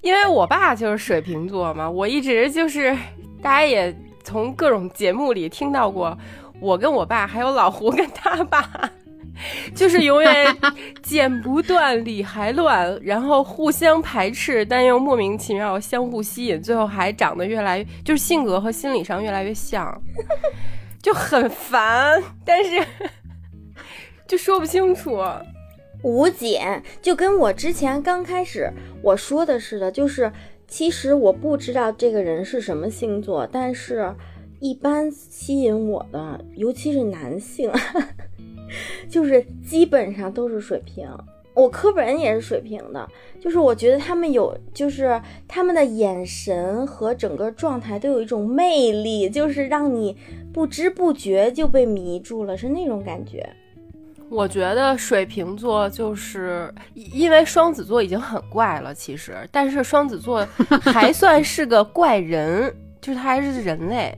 [0.00, 1.88] 因为我爸就是水瓶座嘛。
[1.88, 2.92] 我一直就是，
[3.40, 6.18] 大家也从各种节目里听到过，
[6.60, 8.90] 我跟我爸还有老胡跟他爸。
[9.74, 10.56] 就是永远
[11.02, 20.00] 剪不断理还乱，然后互相排斥，但又莫名其妙相互吸引，最后还长得越来越就是性格和心理上越来越像，
[21.02, 22.86] 就很烦，但是
[24.26, 25.18] 就说不清楚。
[26.04, 28.68] 无解，就跟我之前刚开始
[29.02, 30.32] 我说的似的，就是
[30.66, 34.12] 其实我不知道这个人是什么星座，但是
[34.58, 37.70] 一般吸引我的，尤其是男性。
[39.08, 41.08] 就是基本上都是水平，
[41.54, 43.08] 我科本也是水瓶的，
[43.40, 50.16] 就是我觉得他们有，就是他们的眼神和整个状态都有一种魅力，就是让你
[50.52, 53.46] 不知不觉就被迷住了，是那种感觉。
[54.30, 60.42] 我觉得水瓶座就是因为双子座已经很怪了，其实，但是双子座
[60.80, 64.16] 还 算是个怪人，就是他还是人类。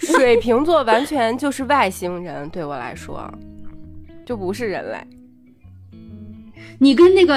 [0.00, 3.32] 水瓶座完全就是外星人，对我来说
[4.28, 4.98] 就不是人类。
[6.78, 7.36] 你跟那个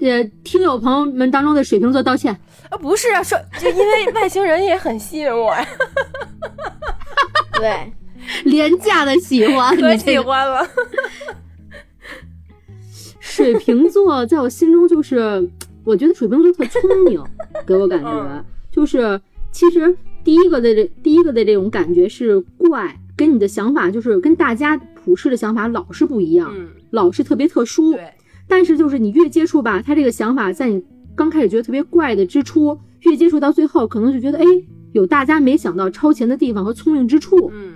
[0.00, 2.36] 呃听友朋友们当中的水瓶座道歉。
[2.68, 5.64] 啊，不是啊，说就因为外星人也很吸引我呀，
[7.54, 7.92] 对，
[8.42, 10.68] 廉价的喜欢，可喜欢了。
[13.20, 15.48] 水瓶座在我心中就是，
[15.84, 17.22] 我觉得水瓶座特聪明，
[17.64, 18.44] 给我感觉。
[18.72, 19.20] 就是，
[19.52, 26.54] 其实第一个的这第一个的这种感觉是怪，跟你的想法就是跟大家普世的想法老是不一样，
[26.90, 27.92] 老是特别特殊。
[27.92, 28.08] 对。
[28.48, 30.82] 但是就是你越接触吧，他这个想法在你
[31.14, 34.44] 刚开始觉得特别怪的之初，越接触到最后，可能就觉得哎，
[34.92, 37.50] 有大家没想到超前的地方和聪明之处。
[37.52, 37.74] 嗯，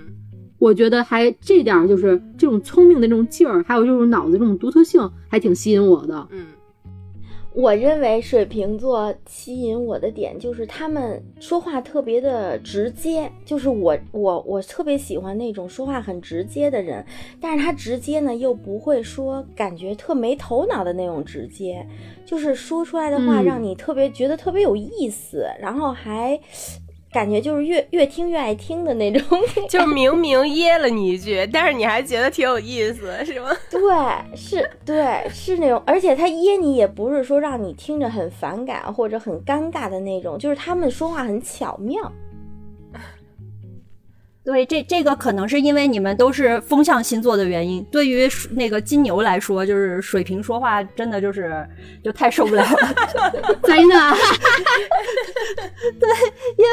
[0.59, 6.27] 我觉得还这点就是这种聪明的这种劲儿，还有这种脑子这种独特性，还挺吸引我的。
[6.31, 6.45] 嗯。
[7.57, 17.03] 我认为水瓶座吸引我的点就是他们说话特别的直接，就是我我我特别喜欢那种说话很直接的人，
[17.41, 21.83] 但是他直接呢又不会说感觉特没头脑的那种直接，
[22.23, 26.39] 就是说出来的话让你特别觉得特别有意思，然后还。
[27.11, 29.39] 感觉就是越越听越爱听的那种，
[29.69, 33.49] 就明明噎了你一句，但是你还觉得挺有意思，是吗？
[33.69, 42.11] 对，是，对，是那种，而且他噎你也不是说让你听着很反感或者很尴尬的那种，就是他们说话很巧妙。
[44.47, 47.83] 对，这这个可能是因为你们都是风象星座的原因。
[47.91, 51.67] 对于那个金牛来说，就是水瓶说话真的就是
[52.01, 52.77] 就太受不了了，
[53.61, 53.95] 真的。
[55.99, 56.09] 对，
[56.57, 56.69] 因为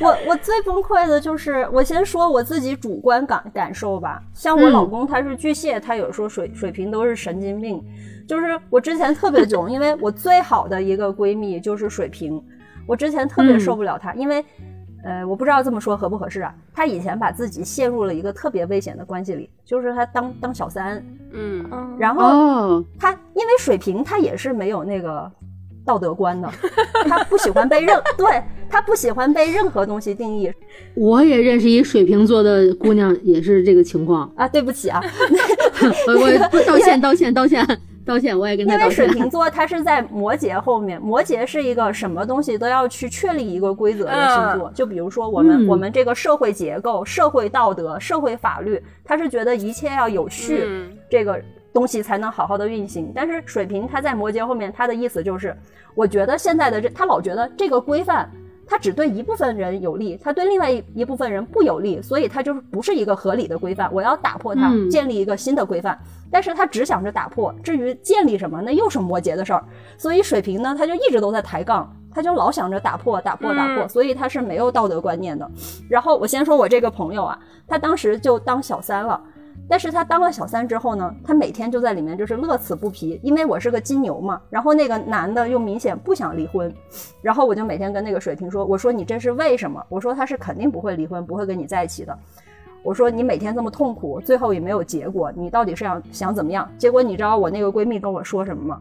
[0.00, 4.20] 我我最崩溃的就是我先说我自己主观感感受吧。
[4.34, 7.82] 像我老公他是巨蟹，他有时候水水瓶都是神经病。
[8.28, 12.38] 就是我之前特别 囧，因为我最好的一个闺蜜就是水瓶，
[12.86, 14.44] 我之前特别受不了她，因为。
[15.04, 16.54] 呃，我不知道这么说合不合适啊。
[16.74, 21.64] 他以前把自己陷入了一个特别危险的关系里，就是他当当小三，嗯，
[21.98, 25.30] 然后他因为水瓶，他也是没有那个
[25.84, 26.50] 道德观的，
[27.06, 30.50] 他不喜欢被任， 对他不喜欢被任何东西定义。
[30.94, 34.48] 我也认识一水瓶座的姑娘，也是这个情况啊。
[34.48, 35.00] 对不起啊，
[36.08, 37.64] 我道歉，道歉，道歉。
[37.66, 37.80] 道歉，
[38.38, 38.88] 我也跟他道歉。
[38.88, 44.70] 因为水瓶座它是在摩羯后面， 摩羯是一个什么东西都要去确立一个规则的星座。
[44.74, 50.64] 就比如说我们我们这个社会结构、社会道德、社会法律，他是觉得一切要有序，
[51.10, 51.40] 这个
[51.72, 53.12] 东西才能好好的运行。
[53.14, 55.56] 但是水瓶他在摩羯后面，他的意思就是，
[55.94, 58.30] 我觉得现在的这他老觉得这个规范。
[58.66, 63.92] 它只对一部分人有利，它对另外一一部分人不有利，所以它就是不是一个合理的规范。
[63.92, 65.98] 我要打破它，建立一个新的规范。
[66.30, 69.64] 但是他只想着打破，至于建立什么，那又是摩羯的事儿。
[69.96, 75.48] 所以水瓶呢，他就一直都在抬杠，他就老想着打破、打破、打破，所以他是没有道德观念的。
[75.88, 77.38] 然后我先说我这个朋友啊，
[77.68, 79.20] 他当时就当小三了。
[79.68, 84.40] 但是他当了小三之后呢，他每天就在里面就是乐此不疲，因为我是个金牛嘛。
[84.50, 86.72] 然后那个男的又明显不想离婚，
[87.22, 89.82] 然后我就每天跟那个水瓶说：“我说你这是为什么？
[89.88, 92.18] 我说他是肯定不会离婚，不会跟你在一起的。
[92.82, 96.70] 我说你每天这么痛苦，最后也没有结果，你到底是要想怎么样？
[96.76, 98.80] 结果你知道我那个闺蜜跟我说什么吗？”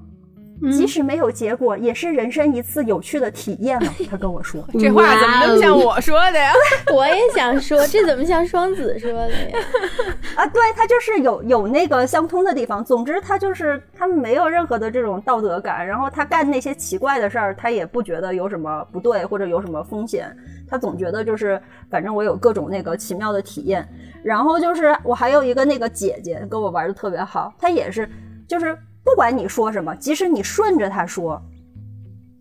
[0.71, 3.91] 即使没有结果，也是人生一次有趣的体验了。
[4.09, 6.53] 他跟我说 这话怎么那么像我说的呀？
[6.93, 9.59] 我也想说，这怎么像双子说的呀？
[10.37, 12.83] 啊，对他就是有有那个相通的地方。
[12.83, 20.33] 总之，他就是他没有任何的这种道德感，然后他干那些奇怪的事儿，他也不觉得有什么不对或者有什么风险。
[20.69, 23.87] 他总觉得就是反正我有各种那个奇妙的体验。
[24.23, 28.09] 然后就是我还有一个那个姐姐跟我玩的特别好，她也是
[28.47, 28.77] 就是。
[29.03, 31.41] 不管你说什么，即使你顺着他说，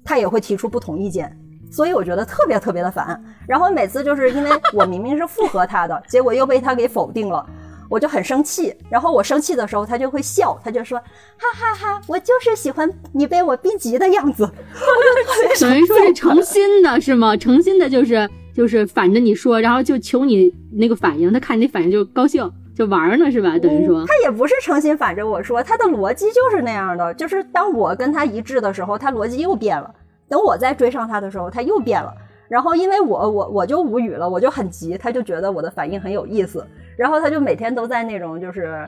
[0.05, 1.37] 他也会提出不同意见，
[1.71, 3.23] 所以我觉得特别特别的烦。
[3.47, 7.45] 然后每次就是因为我明明是附和他的， 结果又被他给否定了，
[7.89, 8.75] 我就很生气。
[8.89, 10.99] 然后我生气的时候，他就会笑，他就说
[11.37, 14.49] ：“哈哈哈，我就是喜欢你被我逼急的样子。
[15.61, 17.37] ”等于说是诚心的，是吗？
[17.37, 22.51] 诚心的，就是就是反着你说，然后就求你那个反应，他看你反应就高兴。
[22.75, 23.59] 就玩呢是吧？
[23.59, 27.13] 等于说他也不是诚心反着我说，他的逻辑就是那样的。
[27.15, 29.89] 就是当我跟他一致的时候，他逻辑又变了；
[30.29, 32.13] 等我再追上他的时候，他又变了。
[32.49, 36.67] 然后因为我我我就无语了，我就很急，他就觉得我的反应很有意思，
[36.97, 38.87] 然后他就每天都在那种就是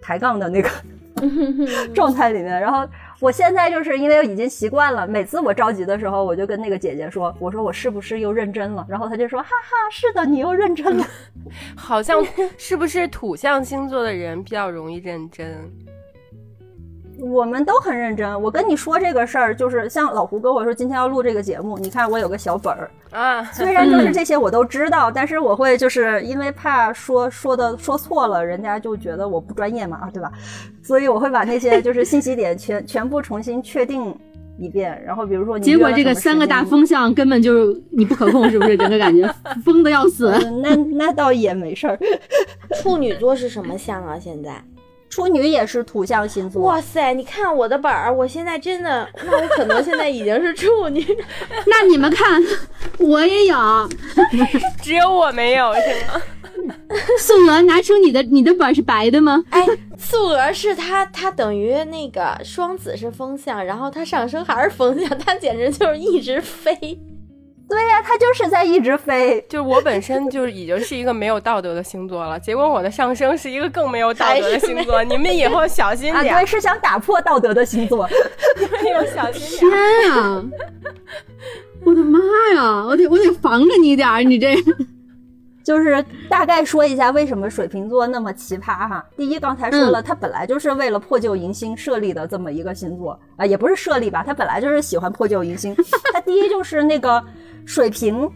[0.00, 0.68] 抬杠的那个
[1.94, 2.60] 状态里面。
[2.60, 2.86] 然后
[3.20, 11.06] 我现在就是因为已经习惯了，每次我着急的时候，我就跟那个姐姐说：“我说我是不是又认真了？”然后她就说：“哈哈，是的，你又认真了。
[11.76, 12.24] ”好像
[12.56, 15.70] 是不是土象星座的人比较容易认真？
[17.22, 18.40] 我们都很认真。
[18.42, 23.44] 我跟你说这个事儿，就是像老胡跟我说今天要录这个节目，你看我有个小本儿啊。
[23.52, 30.30] 虽然就是这些我都知道，但是我会就是因为怕说说的说错了，人家就觉得我不专业嘛，对吧？
[30.82, 34.14] 所以我会把那些就是信息点全全部重新确定
[34.58, 35.02] 一遍。
[35.06, 38.76] 然后比如说你，结果这个三个大风向根本就是你不可控，是不是？
[38.76, 39.32] 整个感觉
[39.64, 40.32] 疯的要死。
[40.62, 41.98] 那那倒也没事儿。
[42.80, 44.18] 处女座是什么相啊？
[44.18, 44.62] 现在？
[45.10, 46.62] 处女也是土象星座。
[46.62, 51.04] 哇塞，你看我的本儿，我现在真的，那我可能现在已经是处女。
[51.66, 52.40] 那你们看，
[52.98, 53.58] 我也有，
[54.80, 56.22] 只有我没有是吗？
[57.18, 59.42] 素娥，拿出你的，你的本是白的吗？
[59.50, 59.66] 哎，
[59.98, 66.74] 素娥是她，她等于那个双子是风象，然后她上升还是风象，她简直就是一直飞。
[67.70, 69.40] 对呀，他就是在一直飞。
[69.48, 75.02] 就是我本身就已经是一个没有道德的星座了，结果我的上升是一个更没有道德的星座。
[75.04, 76.34] 你们以后小心点。
[76.34, 78.08] 对，是想打破道德的星座。
[78.58, 79.70] 你们要小心点。
[79.70, 80.44] 天啊！
[81.84, 82.18] 我的妈
[82.56, 82.84] 呀！
[82.84, 84.56] 我得我得防着你点儿，你这。
[85.62, 89.04] 就是大概说一下为什么水瓶座那么奇葩哈。
[89.16, 95.72] 第一，刚才说了，他本来就是为了破旧迎新设立的这么一个星座啊，也不是设立吧，他本来就是喜欢破旧迎新。
[96.12, 97.22] 他第一就是那个。
[97.64, 98.30] 水瓶，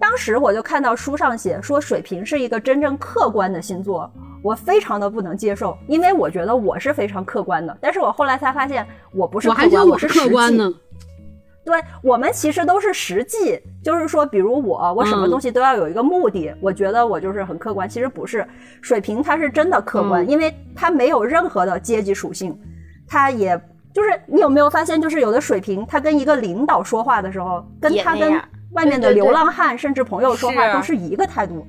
[0.00, 4.10] 当时我就看到书上写说水瓶是一个真正客观的星座，
[4.42, 7.76] 我非常的不能接受，因为我觉得我是非常客观的。
[7.80, 10.72] 但是我后来才发现我不是客观，我是客观呢。
[11.64, 17.86] 对我们其实都是实际，就是说，比如我，我什么东西都要有一个目的，我觉得我就是很客观。
[17.86, 18.46] 其实不是，
[18.80, 22.58] 水瓶它是真的客观，因为它没有任何的阶级属性，
[23.06, 23.60] 它也。
[23.92, 28.40] 就是你有没有发现，就是有的水平，他跟一个领导说话的时候，跟他跟
[28.72, 31.66] 外面的流浪汉甚至朋友说话都是一个态度，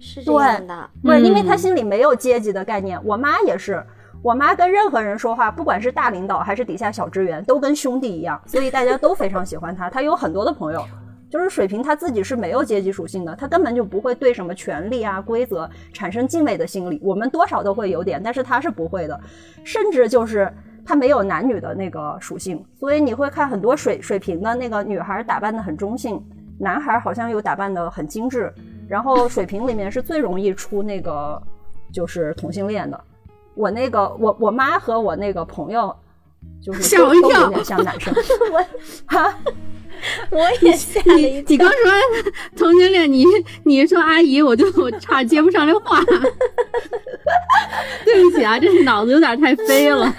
[0.00, 0.90] 是这样的。
[1.04, 2.98] 对，因为他心里没有阶级的概念。
[3.04, 3.84] 我妈也是，
[4.22, 9.90] 我妈跟任何人说话，不管是大领导还是底下小职员，都跟兄弟一样，所以大家都非常喜欢他。
[9.90, 10.82] 他有很多的朋友，
[11.30, 16.98] 就是水平他自己是没有阶级属性的，他根本就不会对什么权利啊规则产生敬畏的心理。
[17.04, 19.20] 我们多少都会有点，但是他是不会的，
[19.62, 20.50] 甚至就是。
[20.86, 26.24] 它没有男女的那个属性，所以你会看很多水水平的那个女孩打扮的很中性，
[26.58, 28.54] 男孩好像又打扮的很精致。
[28.88, 31.42] 然后水瓶里面是最容易出那个
[31.92, 32.98] 就是同性恋的。
[33.54, 35.92] 我那个我我妈和我那个朋友
[36.62, 38.14] 就是都有点像男生。
[38.52, 38.64] 我
[39.06, 39.36] 哈，
[40.30, 41.48] 我也吓了一跳。
[41.48, 41.76] 你刚说
[42.56, 43.24] 同性恋，你
[43.64, 46.00] 你说阿姨，我就我差接不上这话。
[48.04, 50.14] 对不起啊，这是脑子有点太飞了。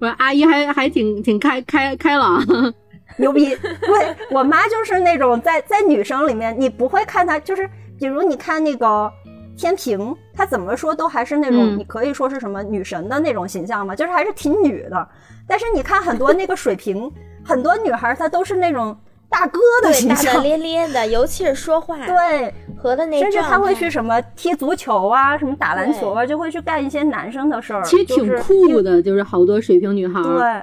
[0.00, 2.44] 我阿姨还还挺挺开开开朗，
[3.16, 3.54] 牛逼！
[3.56, 7.68] 对我妈就是那种在在女生里面，你不会看她，就是
[7.98, 9.10] 比如你看那个
[9.56, 15.08] 天平，她怎么说都还是那种你可以说是什么女神的那种形象嘛，就是还是挺女的。
[15.48, 17.10] 但是你看很多那个水瓶，
[17.44, 18.96] 很多女孩她都是那种。
[19.28, 27.82] 大哥的形象，大大咧咧的， 尤其是说话，对，和的那甚至他会去什么踢足球啊，什么打篮球啊，就会去干一些男生的事儿。
[27.82, 30.22] 其实挺酷的，就是好多水瓶女孩。
[30.22, 30.62] 对，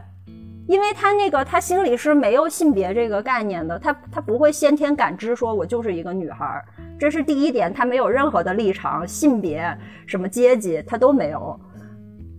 [0.68, 6.64] 因为他那个他心里是没有性别这个概念的，他他不会先天感知说我就是一个女孩，
[6.98, 11.60] 这是第一点，他没有任何的立场、性别、什么阶级，他都没有。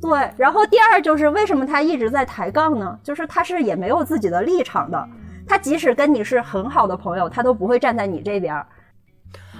[0.00, 2.98] 对，然后第二就是为什么他一直在抬杠呢？
[3.02, 5.08] 就是他是也没有自己的立场的。
[5.46, 8.54] 他即使跟你是很好的朋友，他都不会站在你这边。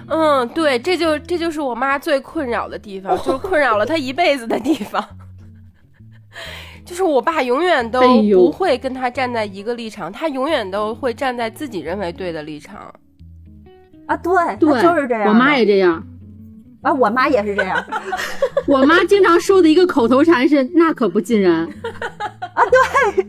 [0.07, 5.03] 嗯，对，这就这就是我妈最困扰的地方，就是困扰了她一辈子的地方。
[6.85, 8.01] 就是我爸永远都
[8.33, 12.93] 不会跟他站在一个立场，他永远都会站在自己认为对的立场。
[14.05, 15.29] 啊，对，对，就是这样。
[15.29, 16.05] 我妈也这样。
[16.83, 17.83] 啊，我妈也是这样。
[18.67, 21.67] 我妈经常说的一个口头禅是“那可不尽然”。
[22.53, 22.61] 啊，
[23.15, 23.25] 对。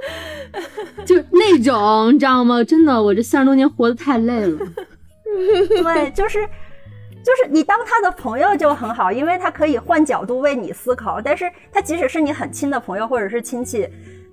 [1.04, 2.62] 就那种，你知道吗？
[2.64, 4.58] 真的，我这三十多年活得太累了。
[5.82, 6.44] 对，就是，
[7.22, 11.20] 就是你当他的朋友就很好，因为他可以换角度为你思考。
[11.20, 13.88] 但是他即使是你很亲的朋友或者是亲戚，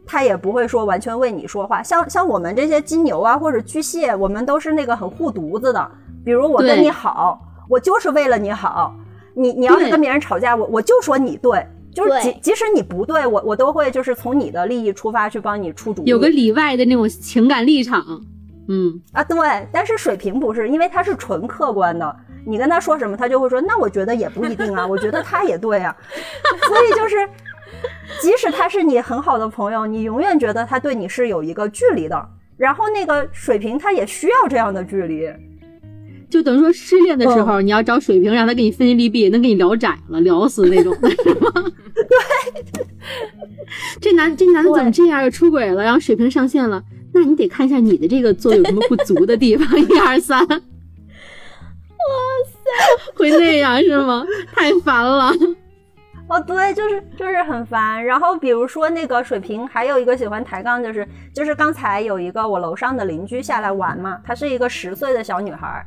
[0.05, 1.83] 他也不会说完全为你说话。
[1.83, 5.91] 像像我们这些金牛啊或者巨蟹，我们都是那个很护犊子的。
[6.25, 7.39] 比如我跟你好，
[7.69, 8.95] 我就是为了你好。
[9.35, 11.65] 你你要是跟别人吵架，我我就说你对。
[11.97, 18.05] 就是即即使你不对我，我都会就是从你的利益出发去帮你出主意，有个里外的那种情感立场，
[18.67, 25.95] 嗯啊对，但是水瓶不是，因为他是纯客观的，你跟他说什么，他就会说，那我觉得也不一定啊，我觉得他也对啊。
[26.67, 27.15] 所以就是，
[28.21, 32.29] 即使他是你很好的朋友，你永远觉得他对你是有一个距离的。
[32.57, 35.27] 然后那个水瓶他也需要这样的距离。
[36.29, 40.93] 就等于说失恋的时候，你要找水瓶，让他给你分析利弊，能给你聊窄了，聊死那种，
[41.23, 41.51] 是吗？
[42.07, 42.85] 对，
[44.01, 45.23] 这男这男的怎么这样？
[45.23, 46.83] 又出轨了，然后水瓶上线了，
[47.13, 49.79] 那你得看一下你的这个做有什么不足的地方。
[49.79, 50.55] 一二三，哇
[52.45, 52.59] 塞，
[53.15, 54.25] 会那样是吗？
[54.53, 55.33] 太烦了。
[56.29, 58.03] 哦，对，就是就是很烦。
[58.03, 65.85] 然后比如说那个水瓶，还有一个喜欢抬杠，就是就是刚才有一个我楼上的邻居下来玩嘛，她是一个十岁的小女孩。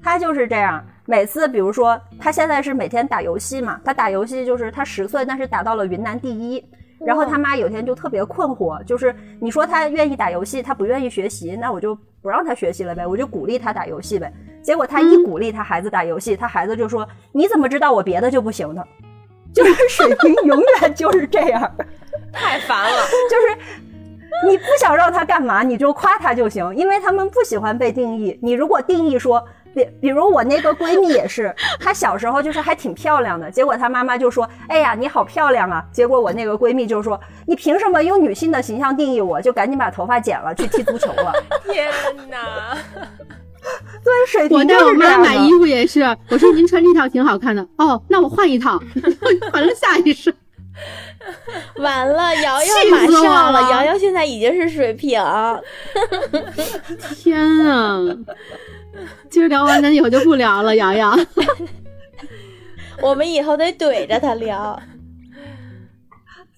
[0.00, 6.64] 她就是这样，每次比如说他现在是每天打游戏嘛，他打游戏就是他十岁，但是打到了云南第一。
[7.04, 14.32] 然后他妈有天就特别困惑，就是你说他愿意打游戏，他不愿意学习，那我就不让他学习了呗，我就鼓励他打游戏呗。
[14.62, 18.84] 结果他一鼓励他孩子打游戏，他孩子就说：“你怎么知道我别的就不行呢？”
[19.52, 21.60] 就是水平永远就是这样，
[22.32, 22.98] 太烦了。
[23.28, 28.38] 就是你不想让他干嘛，你就夸他就行，因为他们不喜欢被定义。
[28.40, 29.44] 你如果定义说。
[29.74, 41.32] 比比如我那个闺蜜也是， 她小时候就是还挺漂亮的，结果她妈妈就说：“哎呀，你好漂亮啊！”结果我那个闺蜜就说：“你凭什么用女性的形象定义我？”就赶紧把头发剪了，去踢足球了。
[41.70, 41.90] 天
[42.28, 42.76] 哪！
[44.04, 46.00] 对，水瓶我带我妈买衣服也是，
[46.30, 48.82] 我说您穿这套挺好看的，哦，那我换一套，
[49.52, 50.34] 换了下一身。
[51.76, 55.22] 完了，瑶瑶马上了，瑶瑶现在已经是水瓶。
[57.14, 58.00] 天啊！
[59.30, 61.12] 今儿聊完，咱以后就不聊了，瑶瑶。
[63.02, 64.80] 我们以后得怼着他聊。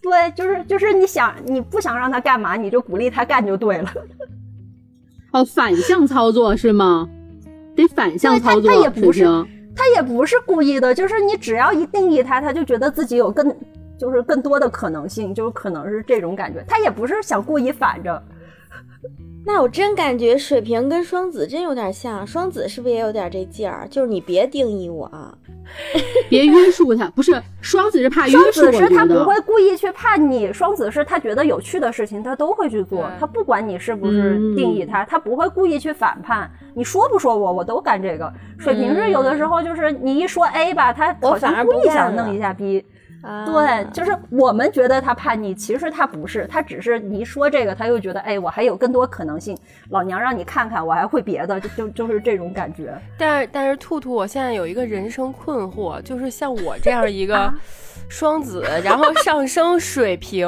[0.03, 3.91] 对，就是就是你想你不想让他干嘛，你就鼓励他干就对了。
[5.33, 7.09] 哦，反向操作是吗？
[7.75, 8.71] 得反向操作。
[8.71, 9.25] 他也不是，
[9.75, 13.55] 他也不是故意的，就是你只要一定义他，他就觉得自己有更
[13.99, 16.63] 就是更多的可能性，就是可能是这种感觉。
[16.69, 18.23] 他也不是想故意反着。
[19.47, 23.87] 那我真感觉水瓶跟双子真有点像，双子是不是也有点这劲儿？
[23.91, 25.11] 就是你别定义我，
[26.31, 27.07] 别约束他。
[27.11, 36.51] 不是双子是怕约束，双子是他不会故意去怕你，双子是他觉得有趣的事情他都会去做，他不管你是不是定义他，他不会故意去反叛。
[36.75, 38.33] 你说不说我，我都干这个。
[38.59, 42.85] 水瓶是有的时候就是你一说 A 吧，他好像故意想弄一下 B。
[43.47, 49.57] 对，就是我们觉得他叛逆，其实他不是，他只是你一说这个，他又觉得，哎，我还有更多可能性。
[49.89, 52.95] 老娘让你看看，我还会别的，就就就是这种感觉。
[53.19, 57.53] 但是但是，兔兔，我现在有一个人生困惑，就是像我这样一个
[58.09, 60.47] 双子，然后上升水瓶，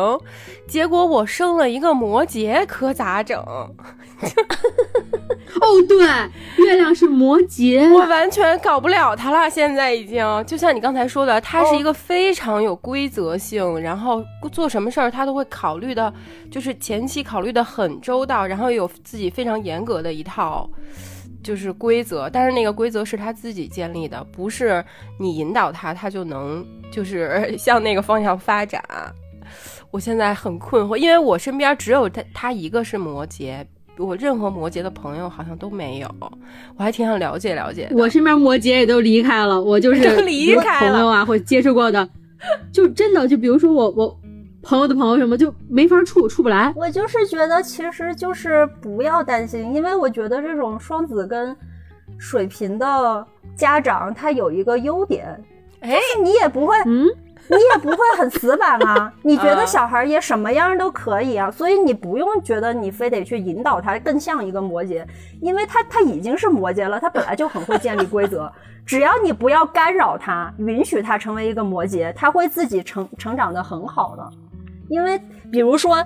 [0.68, 3.43] 结果我生了一个摩羯，可咋整？
[5.60, 5.98] 哦，对，
[6.64, 9.48] 月亮是摩羯，我完全搞不了他了。
[9.48, 16.12] 现在已经，就像你刚才说的，他是一个非常有规则性，然后做什么事儿他都会考虑的，
[16.50, 20.68] 就是前期考虑的很周到，然后有自己非常严格的一套
[21.42, 22.28] 就是规则。
[22.28, 24.84] 但是那个规则是他自己建立的，不是
[25.18, 28.82] 你引导他，他就能就是 向那个方向发展。
[29.90, 33.64] 我现在很困惑，因为我身边只有他，他一个是摩羯。
[33.99, 36.14] 我任何摩羯的朋友好像都没有，
[36.76, 37.88] 我还挺想了解了解。
[37.92, 42.09] 我身边摩羯也都离开了，我就 是离开朋友啊，或接触过的，
[42.72, 44.16] 就真的就比如说我我
[44.62, 46.72] 朋友的朋友什么就没法处处不来。
[46.76, 51.57] 我就是觉得其实就是不要担心，因为我觉得这种双子跟
[52.18, 53.26] 水瓶的
[53.57, 55.26] 家长他有一个优点，
[55.80, 57.07] 哎，你也不会嗯。
[57.49, 65.05] 你也不会很死板啊， 你觉得小孩也什么样都可以啊，所以你不用觉得你非得去引导他更像一个摩羯，
[65.40, 68.51] 因为他他已经是摩羯了，他本来就很会建立规则，
[68.85, 74.31] 只要你不要干扰他，允许他成为一个摩羯，他会自己成成长的很好的，
[74.89, 75.20] 因为
[75.51, 75.97] 比如说。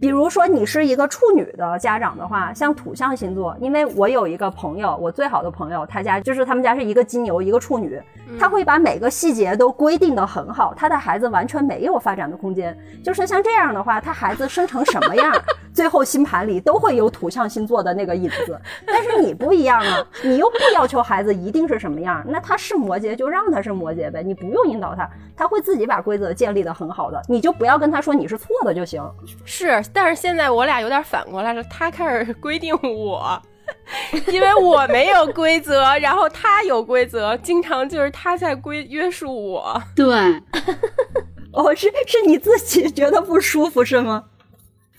[0.00, 8.02] 比如说你是一个处女的家长的话，像土象星座，因为我有一个朋友，我最好的朋友，他家就是他们家是一个金牛，一个处女，
[8.38, 12.76] 他会把每个细节都规定的很好，他的孩子完全没有发展的空间。
[13.02, 15.32] 就是像这样的话，他孩子生成什么样，
[15.72, 18.60] 最后星盘里都会有土象星座的那个影子。
[18.86, 29.02] 但是你不一样啊，你又不要求孩子一定是什么样，那他是摩羯就让他是摩羯呗，你不用引导他，他会自己把规则建立的很好的，你就不要跟他说你是错的就行。
[29.44, 29.82] 是。
[29.92, 33.40] 但是现在我俩有点反过来了，他开始规定我，
[34.32, 39.82] 因为我没有规则，然后他有规则，经常就是他在规约束我。
[39.94, 40.06] 对，
[41.52, 44.24] 哦，是是你自己觉得不舒服是吗？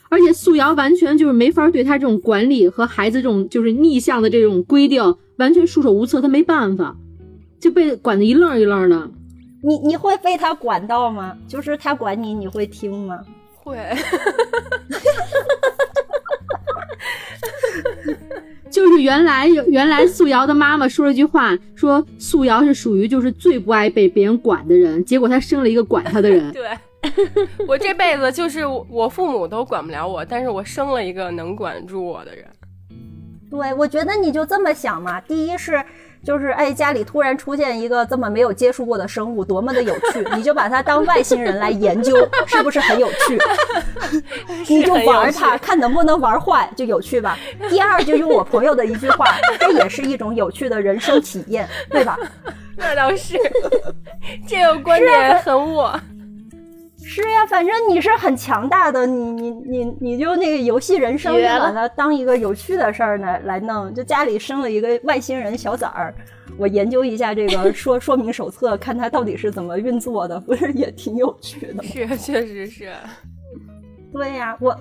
[0.09, 6.95] 而且素瑶完全就是没法对他这种管理和孩子这种就是逆向的这种规定完全束手无策，他没办法。
[7.59, 9.09] 就被管得一愣一愣的。
[9.63, 11.35] 你你会被他管到吗？
[11.47, 13.19] 就是他管你，你会听吗？
[13.55, 13.77] 会。
[18.69, 26.49] 就是原来原来素瑶的妈妈说了句话，说素瑶是属于就是最不爱被别人管的人，结果她生了一个管她的人。
[26.53, 26.67] 对，
[27.67, 32.45] 我这辈子就是我父母都管不了我，但是我生了一个能管住我的人。
[33.53, 35.21] 对，我觉得你就这么想嘛。
[35.21, 35.83] 第一是。
[36.25, 40.25] 就是哎，家里突然出现一个这么没有接触过的生物，多么的有趣！
[40.37, 42.15] 你就把它当外星人来研究，
[42.47, 43.37] 是不是很有趣？
[44.69, 47.37] 你就玩它，看能不能玩坏，就有趣吧。
[47.69, 49.25] 第二，就用我朋友的一句话，
[49.59, 52.17] 这也是一种有趣的人生体验，对吧？
[52.77, 53.37] 那倒是，
[54.47, 55.99] 这个观点很我。
[57.05, 63.93] 是呀，反正你是很强大的，你你你你就那个游戏人生，就把它当一个有趣的事儿来来弄。
[63.93, 66.13] 就家里生了一个外星人小崽儿，
[66.57, 71.83] 我研究一下这个 说说明手册，看它到底是怎么运作的，不是也挺有趣的吗？
[71.83, 72.91] 是，确实是。
[74.11, 74.75] 对呀，我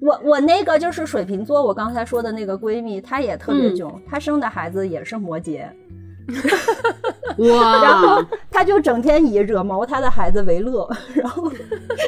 [0.00, 5.64] 我我那个就是水瓶座，我刚才说的那个闺蜜，她也特别囧，她生的孩子也是摩羯。
[7.38, 7.82] 哇！
[7.82, 11.50] 然后他就整天以惹毛他的孩子为乐， 然后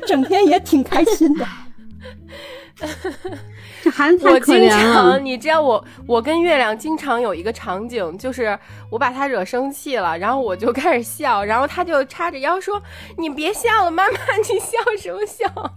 [0.07, 1.47] 整天也挺开心的。
[3.83, 5.19] 这孩子太可怜了。
[5.19, 8.57] 你知道我，我跟月亮经常有一个场景，就是
[8.91, 12.81] 我把他惹生气了，然后我就开始笑，然后他就叉着腰说
[13.19, 15.75] ：“你别笑了，妈妈，你笑什么笑？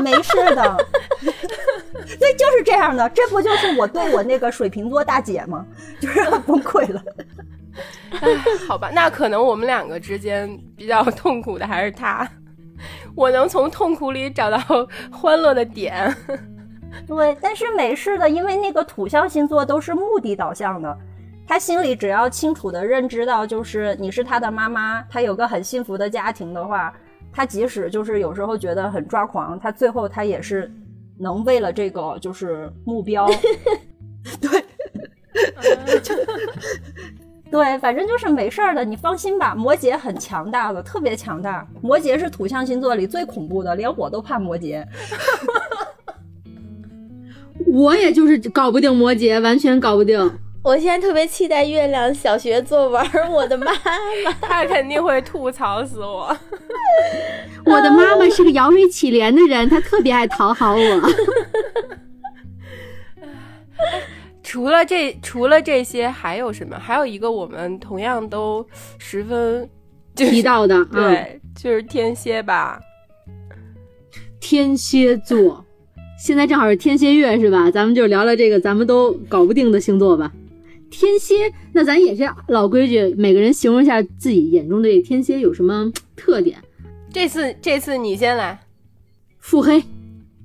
[0.00, 0.86] 没事的。”
[1.20, 3.08] 对，就是这样的。
[3.10, 5.66] 这不就是我对我那个水瓶座大姐吗？
[6.00, 7.02] 就是崩溃了。
[8.68, 12.28] 好吧，那可能我们两个之间比较痛苦的还是他，
[13.14, 14.58] 我能从痛苦里找到
[15.10, 16.14] 欢乐的点。
[17.06, 20.96] 对，但是没事的，因为那个土象星座都是目的导向的，
[21.46, 26.94] 他心里只要清楚的认知到，就是你是他的妈妈，他有个很幸福的家庭的话，
[27.32, 30.72] 他即使就是有时候觉得很抓狂，他最后他也是
[31.18, 33.26] 能为了这个就是目标，
[34.40, 34.64] 对。
[37.54, 39.54] 对，反正就是没事儿的，你放心吧。
[39.54, 41.64] 摩羯很强大的，特别强大。
[41.80, 44.84] 摩羯是土象星座里最恐怖的，连我都怕摩羯。
[47.72, 50.18] 我也就是搞不定摩羯，完全搞不定。
[50.64, 53.00] 我现在特别期待月亮小学作文，
[53.30, 53.80] 我的妈妈，
[54.42, 56.36] 她肯定会吐槽死我。
[57.64, 60.80] 我的妈妈是个摇尾乞怜的人，她特别爱讨好我。
[64.54, 66.78] 除了这，除了这些，还有什么？
[66.78, 68.64] 还有一个我们同样都
[68.98, 69.68] 十分
[70.14, 72.80] 提到的，对，就是天蝎吧。
[74.38, 75.64] 天蝎座，
[76.16, 77.68] 现在正好是天蝎月，是吧？
[77.68, 80.32] 咱们就聊聊这个咱们都搞不定的星座吧。
[80.88, 86.56] 天蝎，那咱也是老规矩，每个人形容一下自己眼中的天蝎有什么特点。
[87.12, 88.60] 这次，这次你先来。
[89.40, 89.82] 腹黑，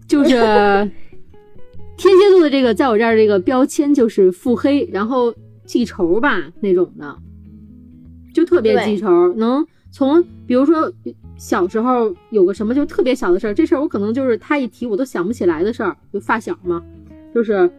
[0.08, 0.90] 就是。
[2.00, 5.36] 天蝎座的这个，在我这儿这个标签就是腹黑，然后
[5.66, 7.14] 记仇吧那种的，
[8.34, 9.34] 就特别记仇。
[9.34, 10.90] 能从比如说
[11.38, 16.82] 小时候有个什么就特别小的事儿，这事儿我可能就是他一提我都想不起来的事儿，就发小嘛，
[17.36, 17.70] 就是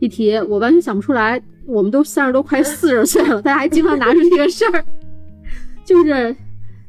[0.00, 1.40] 一提我完全想不出来。
[1.64, 4.84] 我们都三十多快四十岁了，大家还经常拿出这个事儿，
[5.86, 6.34] 就 是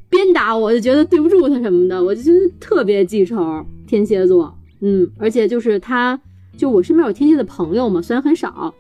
[0.09, 3.63] 鞭打我，就觉得对不住他什么的，我就觉得特别记仇。
[3.85, 6.19] 天蝎座，嗯，而且就是他。
[6.57, 8.73] 就我身边有天蝎的朋友嘛，虽然很少，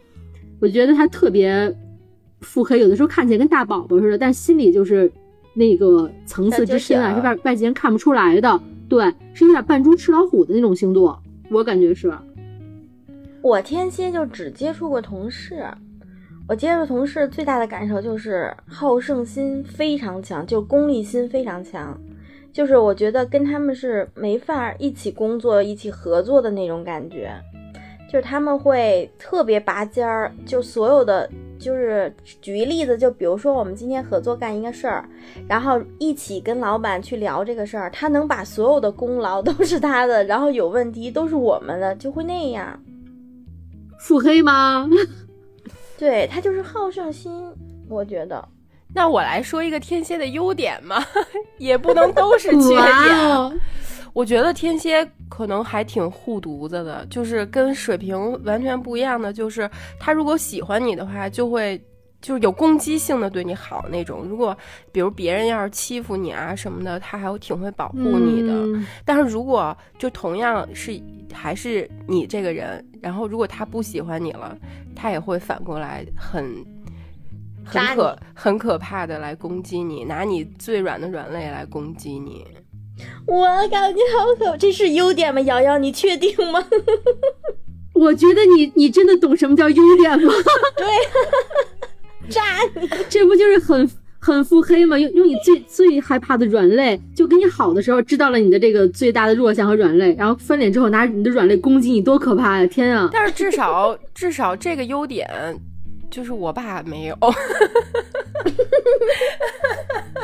[0.59, 1.75] 我觉得他特别
[2.41, 5.11] 腹黑，有的时候看起来跟大宝宝似的，但心里就是
[5.53, 8.61] 那个层次之深啊，是外外界人看不出来的。
[8.89, 11.19] 对，是有点扮猪吃老虎的那种星座，
[11.49, 12.13] 我感觉是。
[13.41, 15.65] 我天蝎就只接触过同事，
[16.47, 21.99] 我接触同事最大的感受就是好胜心非常强，就功利心非常强，
[22.51, 27.33] 就是我觉得跟他们是没法一起工作、一起合作的那种感觉。
[28.13, 31.27] 就是他们会特别拔尖儿，就所有的，
[31.57, 35.03] 就是举一例子，就比如说我们今天合作干一个事儿，
[35.47, 42.79] 然后一起跟老板去聊这个事儿，他能把所有的功劳 都是他的，然后有问题都是我们的，就会那样。
[43.97, 44.87] 腹黑吗？
[45.97, 47.51] 对他就是好胜心，
[47.89, 48.47] 我觉得。
[48.93, 51.03] 那我来说一个天蝎的优点嘛，
[51.57, 53.59] 也不能都是缺点。
[54.13, 59.69] 我觉得天蝎可能还挺护犊子的，就是跟水瓶完全不一样的，就是
[59.99, 61.81] 他如果喜欢你的话，就会
[62.21, 64.23] 就是有攻击性的对你好那种。
[64.23, 64.55] 如果
[64.91, 68.53] 比如别人要是欺负你啊什么的，他还挺会保护你的。
[69.03, 71.01] 但是如果就同样是
[71.33, 74.55] 还是你这个人，然后如果他不喜欢你了，
[74.95, 76.63] 他也会反过来很
[77.65, 82.45] 很可很可怕的来攻击你，拿你最软的软肋来攻击你。
[83.25, 85.41] 我感觉好可，这是优点吗？
[85.41, 86.63] 瑶瑶，你确定吗？
[87.93, 90.31] 我觉得你你真的懂什么叫优点吗？
[90.75, 90.85] 对，
[92.29, 92.41] 炸
[92.75, 92.89] 你！
[93.09, 93.89] 这不就是很
[94.19, 94.97] 很腹黑吗？
[94.97, 102.67] 用用你最最害怕的软肋，就跟你好的时候知道了你的这个最大的弱项和软肋，然后翻脸之后拿你的软肋攻击你，多可怕呀！
[102.67, 103.09] 天啊！
[103.13, 105.29] 但是至少至少这个优点
[106.09, 107.17] 就是我爸没有。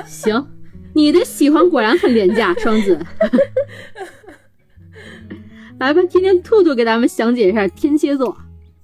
[0.05, 0.43] 行，
[0.99, 2.99] 你的喜欢果然很廉价， 双子。
[5.79, 8.35] 来吧，今天兔兔给咱们详解一下天蝎座。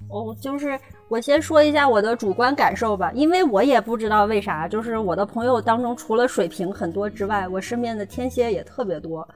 [0.07, 0.79] 哦，就是
[1.09, 9.27] 我先说一下我的主观感受吧，因为我也不知道为啥，就是我的朋友当中除了水瓶很多之外，我身边的天蝎也特别多。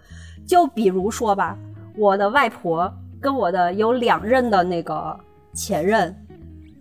[0.47, 1.57] 就比如说吧，
[1.97, 2.89] 我的外婆
[3.19, 5.19] 跟我的有两任的那个
[5.53, 6.15] 前任，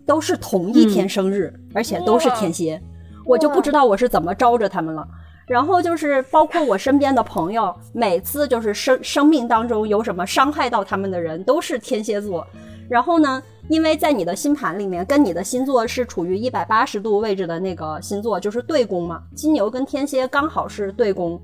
[0.05, 2.81] 都是同一天生日，而且都是天蝎，
[3.25, 5.05] 我就不知道我是怎么招着他们了。
[5.49, 12.45] 然后就是包括我身边的朋友，每次就是生生命当中有什么伤害到他们的人，都是天蝎座。
[12.87, 19.23] 然后呢，因为在你的星盘里面，跟你的星座是处于一百八十度位置的那个星座，就是对宫嘛。
[19.35, 21.41] 金牛跟天蝎刚好是对宫。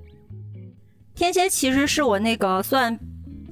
[1.15, 2.99] 天蝎其实是我那个算。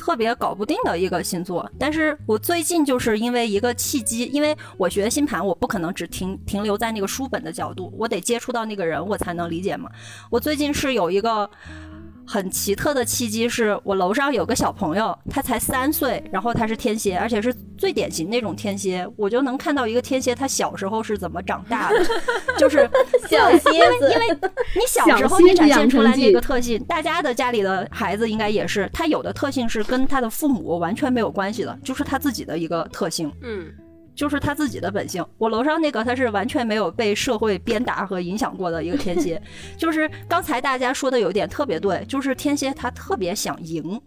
[0.04, 9.90] 特别搞不定的一个星座，但是我最近就是因为一个契机，因为我学星盘，我不可能只停停留在那个书本的角度，我得接触到那个人，我才能理解嘛。
[10.30, 11.50] 我最近是有一个。
[12.26, 22.06] 很奇特的契机是我楼上有个小朋友，他才三岁，然后他是天蝎，而且是最典型那种天蝎，我就能看到一个天蝎他小时候是怎么长大的，
[22.58, 22.90] 就是
[23.28, 23.60] 小蝎
[24.00, 24.30] 子，因为
[24.74, 33.72] 你小时候你展现出来那个特性，大家的家里的孩子应该也是，他有的特性是跟他的父母完全没有关系的，就是他自己的一个特性，嗯。
[34.16, 35.26] 就是他自己的本性。
[35.38, 39.42] 我楼上那个他是完全没有被社会鞭打和影响过的一个天蝎。
[39.78, 44.00] 就是刚才大家说的有一点特别对，就是天蝎他特别想赢，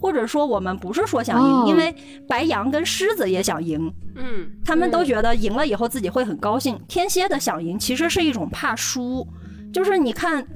[0.00, 1.94] 或者说我们不是说想赢，因为
[2.28, 6.78] 白羊跟狮子也想赢，嗯，他们都觉得赢了以后自己会很高兴。
[6.86, 9.26] 天蝎的想赢其实是一种怕输，
[9.72, 10.46] 就是你看，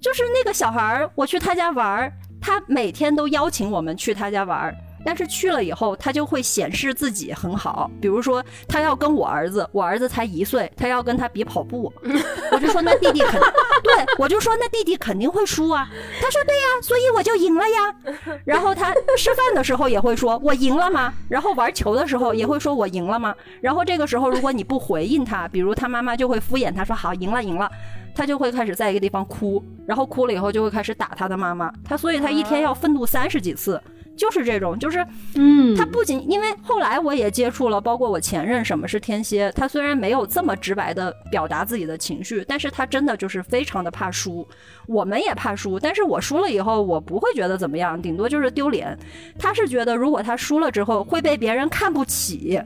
[0.00, 4.74] 就是那个小孩儿，我去他家玩儿，他每天都邀请我们去他家玩儿。
[5.04, 7.90] 但是去了以后，他就会显示自己很好。
[8.00, 11.92] 比如说，他要跟我儿子，我儿子才一岁，他要跟他比跑步，
[12.50, 13.40] 我就说那弟弟肯，
[13.82, 15.88] 对我就说那弟弟肯定会输啊。
[16.20, 18.38] 他说对呀，所以我就赢了呀。
[18.44, 21.12] 然后他吃饭的时候也会说，我赢了吗？
[21.28, 23.34] 然后玩球的时候也会说我赢了吗？
[23.60, 27.70] 然后这个时候如果你不回应他，比如他妈妈就会敷衍他说好赢了赢了，
[28.14, 31.70] 他就会开始在一个地方哭，然后哭了以后就会开始打他的妈妈。
[31.84, 33.80] 他所以他一天要愤怒三十几次。
[34.16, 35.04] 就是这种，就是，
[35.34, 44.46] 嗯，他不仅因为后来我也接触了，包括我前任什么是天蝎，他虽然没有这么直白的表达自己的情绪，但是他真的就是非常的怕输，
[44.86, 48.96] 我们也怕输，但是我输了以后，我不会觉得怎么样，顶多就是丢脸，
[49.38, 52.60] 他是觉得如果他输了之后会被别人看不起。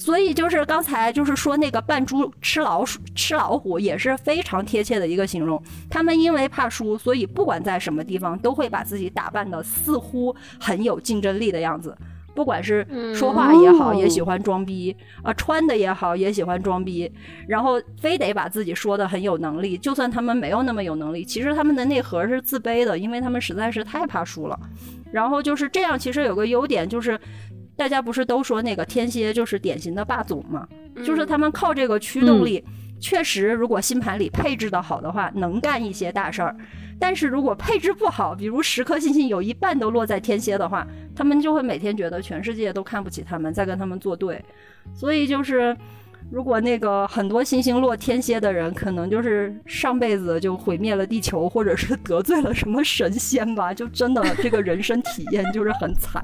[0.00, 5.62] 所以就是刚才就是说那个扮猪吃老鼠吃老虎也是非常贴切的一个形容。
[5.90, 11.94] 他们因为怕输，所以不管在什么地方都会把自己打扮的似乎很有竞争力的样子。
[12.34, 17.12] 不管是说话也好，也喜欢装逼啊；穿的也好，也喜欢装逼。
[17.46, 24.58] 然后非得把自己说的很有能力，就算他们没有那么有能力，其实他们的内核是自卑的，因为他们实在是太怕输了。
[25.12, 27.20] 然后就是这样，其实有个优点就是。
[27.80, 30.68] 大家不是都说那个天蝎就是典型的霸总吗？
[31.02, 32.62] 就是他们靠这个驱动力，
[33.00, 36.54] 确实如果星盘里配置的好的话，能干一些大事儿。
[36.98, 40.86] 但是如果配置不好，比如十颗星星有一半都落在天蝎的话，
[41.16, 44.44] 他们就会每天觉得全世界都看不起他们，在跟他们作对。
[44.92, 45.74] 所以就是，
[46.30, 56.22] 如果那个很多星星落天蝎的人，可能就是上辈子就毁灭了地球，或者是得罪了什么神仙吧，就真的这个人生体验就是很惨。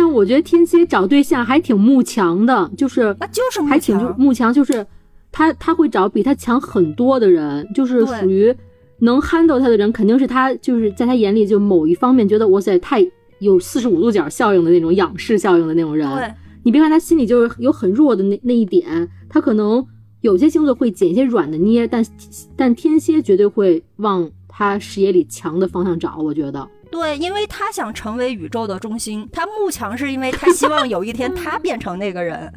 [0.00, 4.86] 但我觉得天蝎找对象还挺慕强的，就是那，就是还挺就慕强，就是
[5.32, 8.54] 他他会找比他强很多的人，就是属于
[9.00, 13.04] 能 handle 他的人，肯定是他就是在他眼里就某一方面觉得哇塞太
[13.40, 16.08] 有四十五度角效应的那种仰视效应的那种人。
[16.14, 19.84] 对，你别看他心里就是有很弱的那那一点，他可能
[20.20, 22.06] 有些星座会捡一些软的捏，但
[22.54, 26.68] 但天蝎绝对会往他视野里强的方向找，我觉得。
[26.90, 32.52] 对，因为他想成为宇宙的中心，他慕强是因为他希望有一天他变成那个人。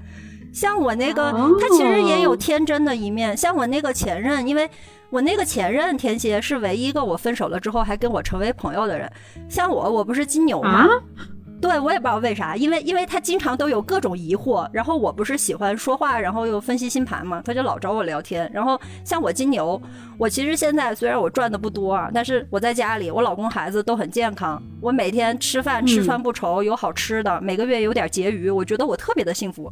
[0.54, 3.36] 像我那个，他其实也有天真的一面。
[3.38, 4.70] 像我那个前任，因为
[5.10, 9.10] 我那个前任天蝎是唯一一个我分手了之后还跟我成为朋友的人。
[9.48, 10.88] 像我，我不是金牛吗？
[11.62, 18.50] 对我也不知道为啥，因为因为他经常都有各种疑惑，然后我不是喜欢说话，然后又分析星盘嘛，他就老找我聊天。
[18.52, 19.80] 然后像我金牛，
[20.18, 29.72] 我其实现在虽然我赚的不多啊，但是我在家里，我老公孩子都很健康，我每天吃饭吃穿不愁，有好吃的，每个月有点结余，我觉得我特别的幸福。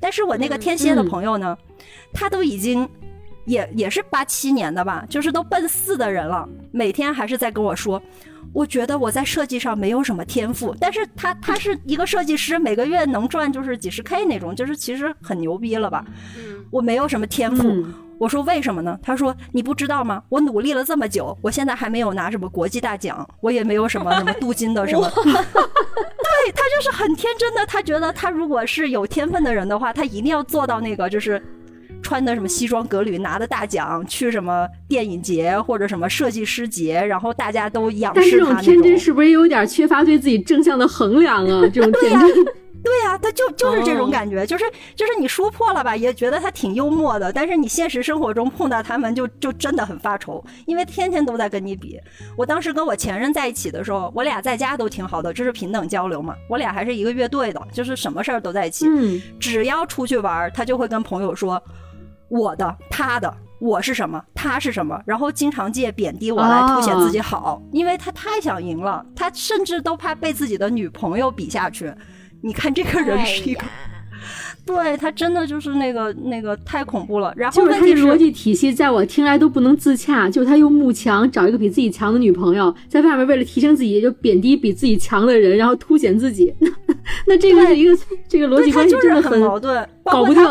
[0.00, 1.56] 但是我那个天蝎的朋友呢，
[2.12, 2.88] 他都已经。
[3.46, 7.98] 也也是八七年的吧，就是都奔四的人了，每天还是在跟我说，
[8.58, 16.04] 我觉得我在设计上没有什么天赋，但是他他是一个设计师，每个月能赚就是几十 K 那种，就是其实很牛逼了吧？
[16.72, 17.86] 我没有什么天赋，
[18.18, 18.98] 我说为什么呢？
[19.00, 20.20] 他说你不知道吗？
[20.28, 31.40] 我努力了这么久，我现在还没有拿什么国际大奖，我也没有什么什么镀金的什么， 对他就是很天真的，他觉得他如果是有天分的人的话，他一定要做到那个就是。
[32.08, 38.24] 穿的什么西装革履，拿的大奖，去什么电影节或者什么设计师节，然后大家都仰视他。
[38.24, 41.60] 但这种天真是不是有点缺乏对自己正向的衡量啊？
[41.68, 42.44] 这种天真，
[42.82, 44.64] 对呀，他就就是这种感觉，就是
[44.96, 52.00] 就是你说破了吧，也觉得他挺幽默的，但是你现实生活中碰到他们，就就真的很发愁，因为天天都在跟你比。
[52.38, 56.34] 我当时跟我前任在一起的时候，我俩在家都挺好的，这是平等交流嘛。
[56.48, 58.86] 我俩还是一个乐队的，就是什么事儿都在一起。
[58.88, 61.62] 嗯，只要出去玩，他就会跟朋友说。
[62.28, 71.92] 我的，他的，我是什么，他是什么，然后经常借贬低我来凸显自己好，因为他太想赢了，他甚至都怕被自己的女朋友比下去。
[72.40, 73.62] 你看这个人是一个，
[74.64, 77.32] 对他真的就是那个那个太恐怖了。
[77.36, 80.30] 然后就是他的逻辑体系，在我听来都不能自洽。
[80.30, 86.54] 就他用慕强找一个比自己强的女朋友，在外面为了提升自己，就贬低比自己强的人，然后凸显自己。
[87.26, 87.98] 那这个是一个
[88.28, 90.44] 这个逻辑关系真的很矛盾，搞不定。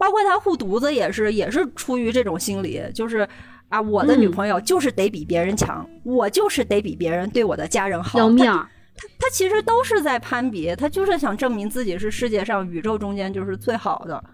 [0.00, 3.28] 包括他护犊子也是，也是出于这种心理，就是
[3.68, 8.18] 啊，我的女朋友就是得比别人强，我就是得比别人对我的家人好。
[8.18, 8.66] 要面儿，
[8.96, 14.24] 他他其实都是在攀比，他就是想证明自己是世界上宇宙中间就是最好的。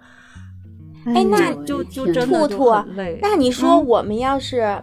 [1.07, 2.73] 哎，那就就真的兔兔，
[3.21, 4.81] 那你说我们要是，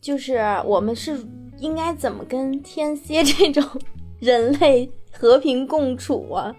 [0.00, 1.16] 就是我们是
[1.58, 3.62] 应该怎么跟天蝎这种
[4.18, 6.52] 人类和平共处啊？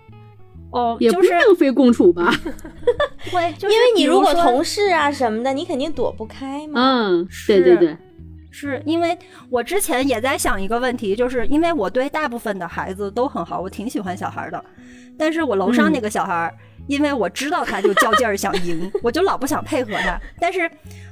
[0.72, 2.32] 哦，也不是非共处吧？
[3.32, 6.82] 会，因为你如果同事啊什么的，你肯定躲不开嘛。
[6.82, 7.98] 嗯，对对对，
[8.52, 9.18] 是因为
[9.50, 14.64] 我之前也在想一个问题，就是因为我对大部分的孩子都很好，我挺喜欢小孩的，
[15.18, 16.54] 但是我楼上那个小孩，
[16.88, 20.20] 因为我知道他就较劲儿想赢， 我就老不想配合他。
[20.40, 20.70] 但是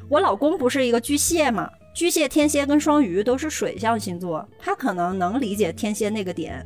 [0.10, 1.69] 我老公不是一个巨蟹嘛？
[1.94, 6.65] 巨蟹、天蝎跟双鱼都是水象星座，他可能能理解天蝎那个点。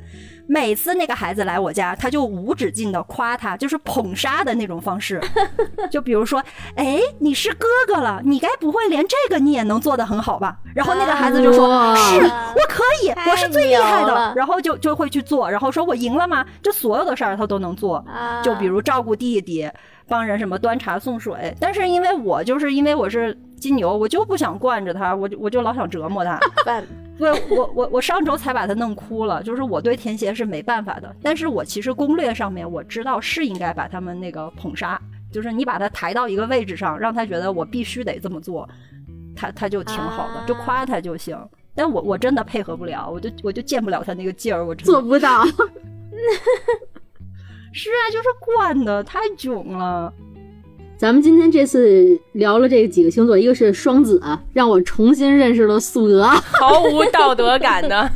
[0.52, 5.22] 每次那个孩子来我家，他就无止境的夸他，就是捧杀的那种方式。
[5.92, 6.44] 就比如说，
[6.76, 10.58] 哎，你是哥哥了，你该不会连这个你也能做得很好吧？
[10.74, 16.44] 然后那个孩子就说：“是我可以，我是最厉害的。”然后就就会去做，然后说我赢了吗？
[16.64, 18.04] 就所有的事儿他都能做。
[18.44, 19.70] 就比如照顾弟弟，
[20.08, 21.56] 帮人什么端茶送水。
[21.60, 23.38] 但是因为我就是因为我是。
[23.60, 26.40] 金牛，我就不想惯着他，我就我就老想折磨他。
[27.20, 29.44] 对，我我我上周才把他弄哭了。
[29.44, 35.00] 就是我对天蝎是没办法的，但是我其实攻略上面我知道是应该把他们那个捧杀，
[35.32, 38.68] 就是你把他抬到一个位置上，让他觉得我必须得这么做，
[39.36, 41.38] 他他就挺好的，就夸他就行。
[41.76, 45.44] 但我我真的配合不了，我就我就见不了他那个劲儿，我做不到。
[47.72, 50.12] 是啊，就是惯的太囧了。
[51.00, 54.22] 咱们今天这次聊了这几个星座，一个是双子，
[54.52, 58.12] 让我重新认识了素娥，毫无道德感的。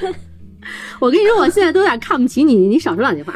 [1.00, 3.32] 我跟你说，我现在都有点看不起你，你少说两句话。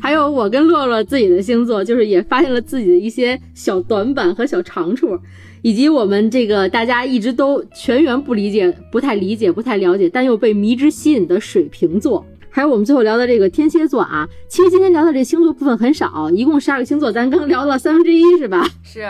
[0.00, 5.18] 还有我跟洛洛自己的星座，就是也发现了自己的一些小短板和小长处，
[5.60, 12.24] 以及我们这个大家一直都全员不理解、不太理解、不太了解，但又被迷之吸引的水瓶座。
[12.50, 18.68] 还有我们最后聊的这个天蝎座啊，其实今天聊的这星座部分很少，一共十二个星座，咱刚聊了三分之一是吧？
[18.82, 19.04] 是，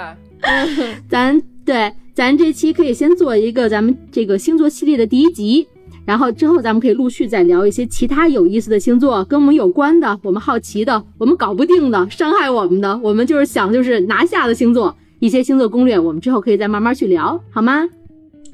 [1.09, 5.66] 咱对，咱这期可以先做一个咱们这个星座系列的第一集，
[6.05, 17.89] 然后之后咱们可以陆续再聊一些其他有意思的星座，跟我们有关的，我们好奇的，我们搞不定的，伤害我们的，我们就是想就是拿下的星座，一些星座攻略，我们之后可以再慢慢去聊，好吗？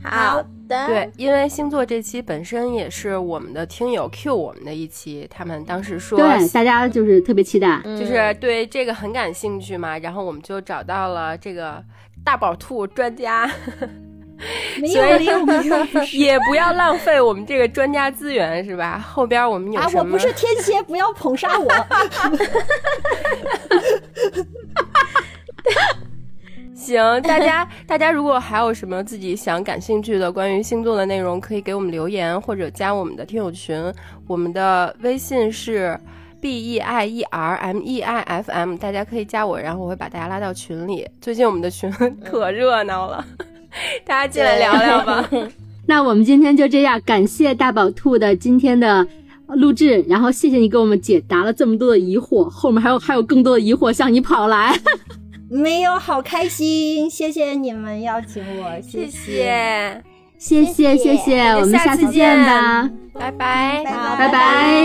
[0.02, 0.53] 好。
[0.69, 11.82] 对，因为星座这期本身也是我们的听友 Q 我们的一期，他们当时说，对大家就是特别期待，就是对这个很感兴趣嘛，然后我们就找到了这个
[12.24, 13.47] 大宝兔专家，
[14.93, 15.27] 所以
[16.19, 18.99] 也不要浪费我们这个专家资源，是吧？
[18.99, 20.01] 后边我们有什么？
[20.01, 21.70] 我不是天蝎，不要捧杀我。
[26.85, 33.93] 行，大家大家如果还有什么自己想感兴趣的关于星座的内容，可以给我们留言或者加我们的听友群，
[34.27, 35.98] 我们的微信是
[36.43, 41.09] b e i e r m e i f m，大家可以加我，然后我会把大家拉到群里。
[41.23, 41.90] 最近我们的群
[42.23, 43.24] 可热闹了，
[44.05, 45.27] 大家进来聊聊吧。
[45.89, 49.06] 那我们今天就这样，感谢大宝兔的今天的
[49.48, 54.78] 录制，然后谢谢你给我们解答了这么多的疑惑，后面还有还有更多的疑惑向你跑来。
[55.55, 60.02] 没有，好开心，谢谢你们邀请我，谢谢，
[60.36, 60.97] 谢谢。
[60.97, 63.85] 谢谢，我们下次见吧，拜拜。
[64.18, 64.82] 拜拜。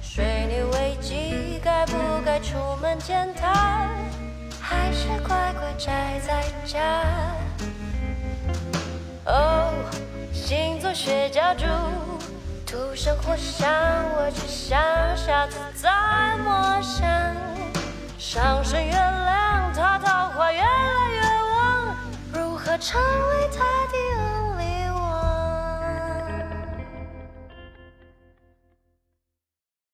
[0.00, 3.88] 水泥危机该不该出门见他？
[4.60, 7.02] 还是乖乖宅在家？
[9.24, 9.72] 哦，
[10.32, 11.64] 星座学家猪，
[12.66, 13.70] 土生火象，
[14.16, 14.80] 我只想
[15.16, 15.90] 下次再
[16.38, 17.06] 默想。
[18.18, 21.20] 上升月亮，他桃花越来越
[21.54, 21.96] 旺，
[22.32, 23.58] 如何成为他
[23.92, 24.51] 的？